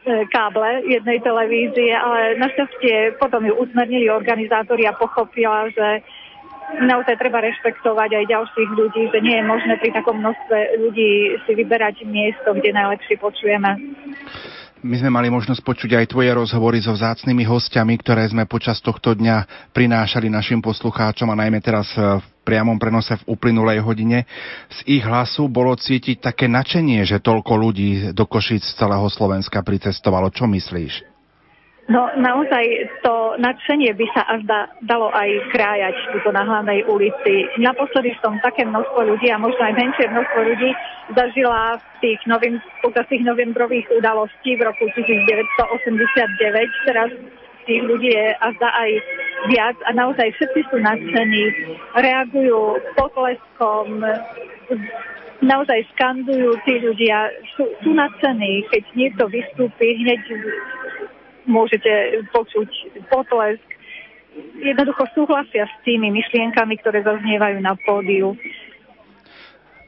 e, 0.02 0.26
káble 0.34 0.82
jednej 0.88 1.22
televízie, 1.22 1.94
ale 1.94 2.40
našťastie 2.40 3.20
potom 3.22 3.46
ju 3.46 3.54
usmernili 3.54 4.10
organizátori 4.10 4.88
a 4.88 4.96
pochopila, 4.96 5.70
že 5.70 6.02
naozaj 6.80 7.20
treba 7.20 7.44
rešpektovať 7.44 8.10
aj 8.22 8.24
ďalších 8.32 8.70
ľudí, 8.72 9.02
že 9.12 9.18
nie 9.20 9.36
je 9.36 9.44
možné 9.44 9.74
pri 9.76 9.90
takom 9.92 10.16
množstve 10.22 10.80
ľudí 10.80 11.10
si 11.44 11.52
vyberať 11.52 12.06
miesto, 12.08 12.56
kde 12.56 12.72
najlepšie 12.72 13.20
počujeme. 13.20 13.70
My 14.82 14.98
sme 14.98 15.14
mali 15.14 15.30
možnosť 15.30 15.62
počuť 15.62 15.94
aj 15.94 16.10
tvoje 16.10 16.34
rozhovory 16.34 16.82
so 16.82 16.90
vzácnymi 16.90 17.46
hostiami, 17.46 17.94
ktoré 18.02 18.26
sme 18.26 18.50
počas 18.50 18.82
tohto 18.82 19.14
dňa 19.14 19.70
prinášali 19.70 20.26
našim 20.26 20.58
poslucháčom 20.58 21.30
a 21.30 21.38
najmä 21.38 21.62
teraz 21.62 21.94
v 21.94 22.18
priamom 22.42 22.82
prenose 22.82 23.14
v 23.22 23.38
uplynulej 23.38 23.78
hodine. 23.78 24.26
Z 24.74 24.82
ich 24.90 25.06
hlasu 25.06 25.46
bolo 25.46 25.78
cítiť 25.78 26.18
také 26.18 26.50
načenie, 26.50 27.06
že 27.06 27.22
toľko 27.22 27.52
ľudí 27.54 28.10
do 28.10 28.26
Košic 28.26 28.66
z 28.66 28.74
celého 28.74 29.06
Slovenska 29.06 29.62
pricestovalo. 29.62 30.34
Čo 30.34 30.50
myslíš? 30.50 31.11
No 31.90 32.06
naozaj 32.14 32.62
to 33.02 33.34
nadšenie 33.42 33.90
by 33.98 34.06
sa 34.14 34.22
až 34.30 34.46
da, 34.46 34.70
dalo 34.86 35.10
aj 35.10 35.50
krájať 35.50 35.94
tuto 36.14 36.30
na 36.30 36.46
hlavnej 36.46 36.86
ulici. 36.86 37.50
Naposledy 37.58 38.14
som 38.22 38.38
také 38.38 38.62
množstvo 38.62 39.02
ľudí 39.02 39.26
a 39.34 39.42
možno 39.42 39.58
aj 39.66 39.74
menšie 39.74 40.06
množstvo 40.06 40.40
ľudí 40.46 40.70
zažila 41.10 41.82
v 41.82 41.84
tých, 41.98 42.20
novým, 42.30 42.62
počas 42.86 43.02
tých 43.10 43.26
novembrových 43.26 43.90
udalostí 43.98 44.54
v 44.54 44.62
roku 44.62 44.86
1989. 44.94 46.86
Teraz 46.86 47.10
tých 47.66 47.82
ľudí 47.82 48.14
je 48.14 48.28
a 48.30 48.46
za 48.54 48.70
aj 48.70 48.90
viac 49.50 49.76
a 49.82 49.90
naozaj 49.90 50.28
všetci 50.38 50.60
sú 50.70 50.78
nadšení, 50.78 51.44
reagujú 51.98 52.78
potleskom, 52.94 54.06
naozaj 55.42 55.82
skandujú 55.94 56.54
tí 56.62 56.78
ľudia, 56.78 57.30
sú, 57.58 57.66
sú 57.82 57.90
nadšení, 57.90 58.66
keď 58.70 58.82
niekto 58.94 59.24
vystúpi, 59.26 59.98
hneď 59.98 60.22
môžete 61.46 62.22
počuť 62.30 62.68
potlesk. 63.10 63.66
Jednoducho 64.56 65.04
súhlasia 65.12 65.68
s 65.68 65.74
tými 65.84 66.08
myšlienkami, 66.08 66.80
ktoré 66.80 67.04
zaznievajú 67.04 67.58
na 67.60 67.76
pódiu. 67.76 68.32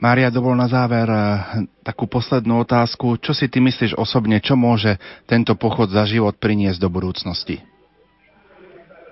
Mária, 0.04 0.28
dovol 0.28 0.52
na 0.52 0.68
záver 0.68 1.08
eh, 1.08 1.64
takú 1.80 2.04
poslednú 2.04 2.60
otázku. 2.60 3.16
Čo 3.16 3.32
si 3.32 3.48
ty 3.48 3.64
myslíš 3.64 3.96
osobne, 3.96 4.36
čo 4.44 4.52
môže 4.52 5.00
tento 5.24 5.56
pochod 5.56 5.88
za 5.88 6.04
život 6.04 6.36
priniesť 6.36 6.76
do 6.76 6.92
budúcnosti? 6.92 7.64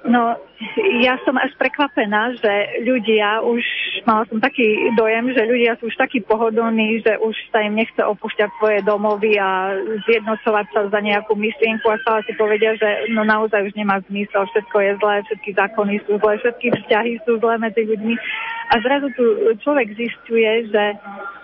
No, 0.03 0.35
ja 1.01 1.15
som 1.23 1.39
až 1.39 1.55
prekvapená, 1.57 2.35
že 2.37 2.83
ľudia 2.83 3.41
už, 3.41 3.63
mala 4.07 4.27
som 4.27 4.39
taký 4.39 4.93
dojem, 4.95 5.35
že 5.35 5.43
ľudia 5.49 5.79
sú 5.79 5.89
už 5.89 5.97
takí 5.97 6.21
pohodlní, 6.23 7.03
že 7.03 7.19
už 7.19 7.35
sa 7.51 7.63
im 7.63 7.77
nechce 7.77 7.99
opúšťať 7.99 8.51
svoje 8.59 8.79
domovy 8.83 9.39
a 9.39 9.77
zjednocovať 10.07 10.67
sa 10.73 10.81
za 10.91 11.01
nejakú 11.01 11.35
myšlienku 11.35 11.87
a 11.89 12.01
stále 12.03 12.21
si 12.27 12.33
povedia, 12.37 12.75
že 12.79 13.13
no 13.15 13.23
naozaj 13.23 13.69
už 13.69 13.75
nemá 13.75 14.01
zmysel, 14.11 14.47
všetko 14.49 14.77
je 14.81 14.93
zlé, 15.01 15.15
všetky 15.27 15.51
zákony 15.55 15.95
sú 16.07 16.13
zlé, 16.19 16.33
všetky 16.39 16.67
vzťahy 16.73 17.13
sú 17.25 17.33
zlé 17.39 17.55
medzi 17.59 17.83
ľuďmi. 17.87 18.15
A 18.73 18.75
zrazu 18.81 19.07
tu 19.15 19.25
človek 19.61 19.93
zistuje, 19.95 20.73
že 20.73 20.85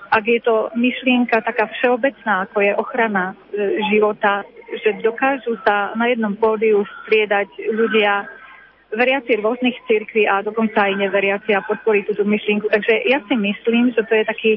ak 0.08 0.24
je 0.24 0.40
to 0.40 0.72
myšlienka 0.72 1.44
taká 1.44 1.68
všeobecná, 1.78 2.48
ako 2.48 2.64
je 2.64 2.72
ochrana 2.80 3.36
e, 3.52 3.76
života, 3.92 4.40
že 4.84 5.00
dokážu 5.04 5.56
sa 5.64 5.92
na 5.96 6.08
jednom 6.08 6.32
pódiu 6.36 6.84
striedať 7.04 7.48
ľudia 7.72 8.24
veriaci 8.92 9.36
rôznych 9.40 9.76
cirkví 9.84 10.24
a 10.24 10.40
dokonca 10.40 10.88
aj 10.88 10.96
neveriaci 10.96 11.52
a 11.52 11.64
podporí 11.64 12.08
túto 12.08 12.24
myšlienku. 12.24 12.72
Takže 12.72 13.04
ja 13.04 13.20
si 13.28 13.34
myslím, 13.36 13.92
že 13.92 14.02
to 14.04 14.12
je 14.16 14.24
taký 14.24 14.52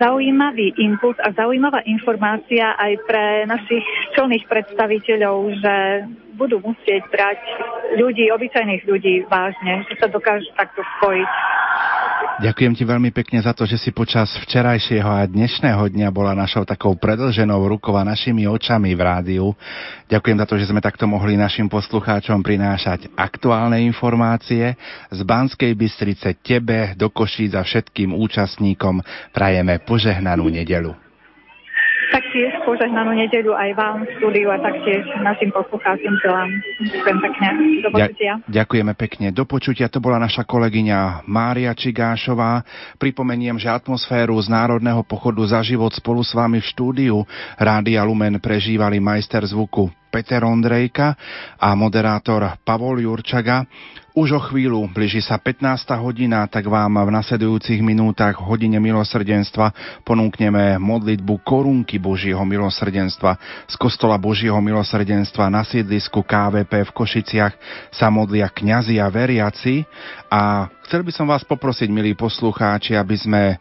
zaujímavý 0.00 0.72
impuls 0.80 1.20
a 1.20 1.30
zaujímavá 1.36 1.84
informácia 1.84 2.72
aj 2.80 2.92
pre 3.04 3.24
našich 3.44 3.84
čelných 4.16 4.48
predstaviteľov, 4.48 5.36
že 5.60 5.74
budú 6.36 6.60
musieť 6.64 7.04
brať 7.12 7.38
ľudí, 8.00 8.32
obyčajných 8.32 8.82
ľudí 8.88 9.28
vážne, 9.28 9.84
že 9.88 9.94
sa 10.00 10.08
dokážu 10.08 10.48
takto 10.56 10.80
spojiť. 10.98 11.30
Ďakujem 12.42 12.72
ti 12.74 12.84
veľmi 12.88 13.10
pekne 13.12 13.44
za 13.44 13.52
to, 13.52 13.68
že 13.68 13.76
si 13.76 13.90
počas 13.92 14.32
včerajšieho 14.40 15.06
a 15.06 15.28
dnešného 15.28 15.84
dňa 15.92 16.08
bola 16.08 16.32
našou 16.32 16.64
takou 16.64 16.96
predlženou 16.96 17.60
rukou 17.68 17.92
a 17.94 18.08
našimi 18.08 18.48
očami 18.48 18.96
v 18.96 19.02
rádiu. 19.04 19.46
Ďakujem 20.08 20.40
za 20.40 20.46
to, 20.48 20.54
že 20.56 20.68
sme 20.72 20.80
takto 20.80 21.04
mohli 21.04 21.36
našim 21.36 21.68
poslucháčom 21.68 22.40
prinášať 22.40 23.12
aktuálne 23.14 23.84
informácie. 23.84 24.74
Z 25.12 25.20
Banskej 25.22 25.76
Bystrice 25.76 26.34
tebe, 26.40 26.96
do 26.96 27.12
Košíc 27.12 27.52
a 27.52 27.62
všetkým 27.62 28.16
účastníkom 28.16 29.04
prajeme 29.36 29.78
požehnanú 29.84 30.48
nedelu 30.48 31.11
taktiež 32.32 32.64
požehnanú 32.64 33.12
nedeľu 33.12 33.52
aj 33.52 33.70
vám 33.76 34.08
v 34.08 34.10
štúdiu 34.16 34.48
a 34.48 34.56
taktiež 34.56 35.04
našim 35.20 35.52
poslucháčom 35.52 36.16
želám. 36.16 36.48
Ďakujem 36.80 37.18
pekne. 37.20 37.48
Do 37.84 37.88
počutia. 37.92 38.32
Ďakujeme 38.48 38.92
pekne. 38.96 39.26
Do 39.36 39.44
počutia 39.44 39.92
to 39.92 40.00
bola 40.00 40.16
naša 40.16 40.48
kolegyňa 40.48 41.28
Mária 41.28 41.76
Čigášová. 41.76 42.64
Pripomeniem, 42.96 43.60
že 43.60 43.68
atmosféru 43.68 44.40
z 44.40 44.48
Národného 44.48 45.04
pochodu 45.04 45.44
za 45.44 45.60
život 45.60 45.92
spolu 45.92 46.24
s 46.24 46.32
vami 46.32 46.64
v 46.64 46.70
štúdiu 46.72 47.20
Rádia 47.60 48.00
Lumen 48.00 48.40
prežívali 48.40 48.96
majster 48.96 49.44
zvuku 49.44 49.92
Peter 50.08 50.40
Ondrejka 50.40 51.12
a 51.60 51.76
moderátor 51.76 52.48
Pavol 52.64 53.04
Jurčaga. 53.04 53.68
Už 54.12 54.36
o 54.36 54.40
chvíľu, 54.44 54.92
blíži 54.92 55.24
sa 55.24 55.40
15. 55.40 55.88
hodina, 55.96 56.44
tak 56.44 56.68
vám 56.68 57.00
v 57.00 57.16
nasledujúcich 57.16 57.80
minútach 57.80 58.36
hodine 58.44 58.76
milosrdenstva 58.76 59.72
ponúkneme 60.04 60.76
modlitbu 60.76 61.40
korunky 61.40 61.96
Božieho 61.96 62.44
milosrdenstva. 62.44 63.40
Z 63.64 63.72
kostola 63.80 64.20
Božieho 64.20 64.60
milosrdenstva 64.60 65.48
na 65.48 65.64
sídlisku 65.64 66.28
KVP 66.28 66.92
v 66.92 66.92
Košiciach 66.92 67.54
sa 67.88 68.12
modlia 68.12 68.52
kňazi 68.52 69.00
a 69.00 69.08
veriaci 69.08 69.88
a 70.28 70.68
chcel 70.84 71.08
by 71.08 71.12
som 71.16 71.24
vás 71.24 71.40
poprosiť, 71.48 71.88
milí 71.88 72.12
poslucháči, 72.12 72.92
aby 72.92 73.16
sme 73.16 73.56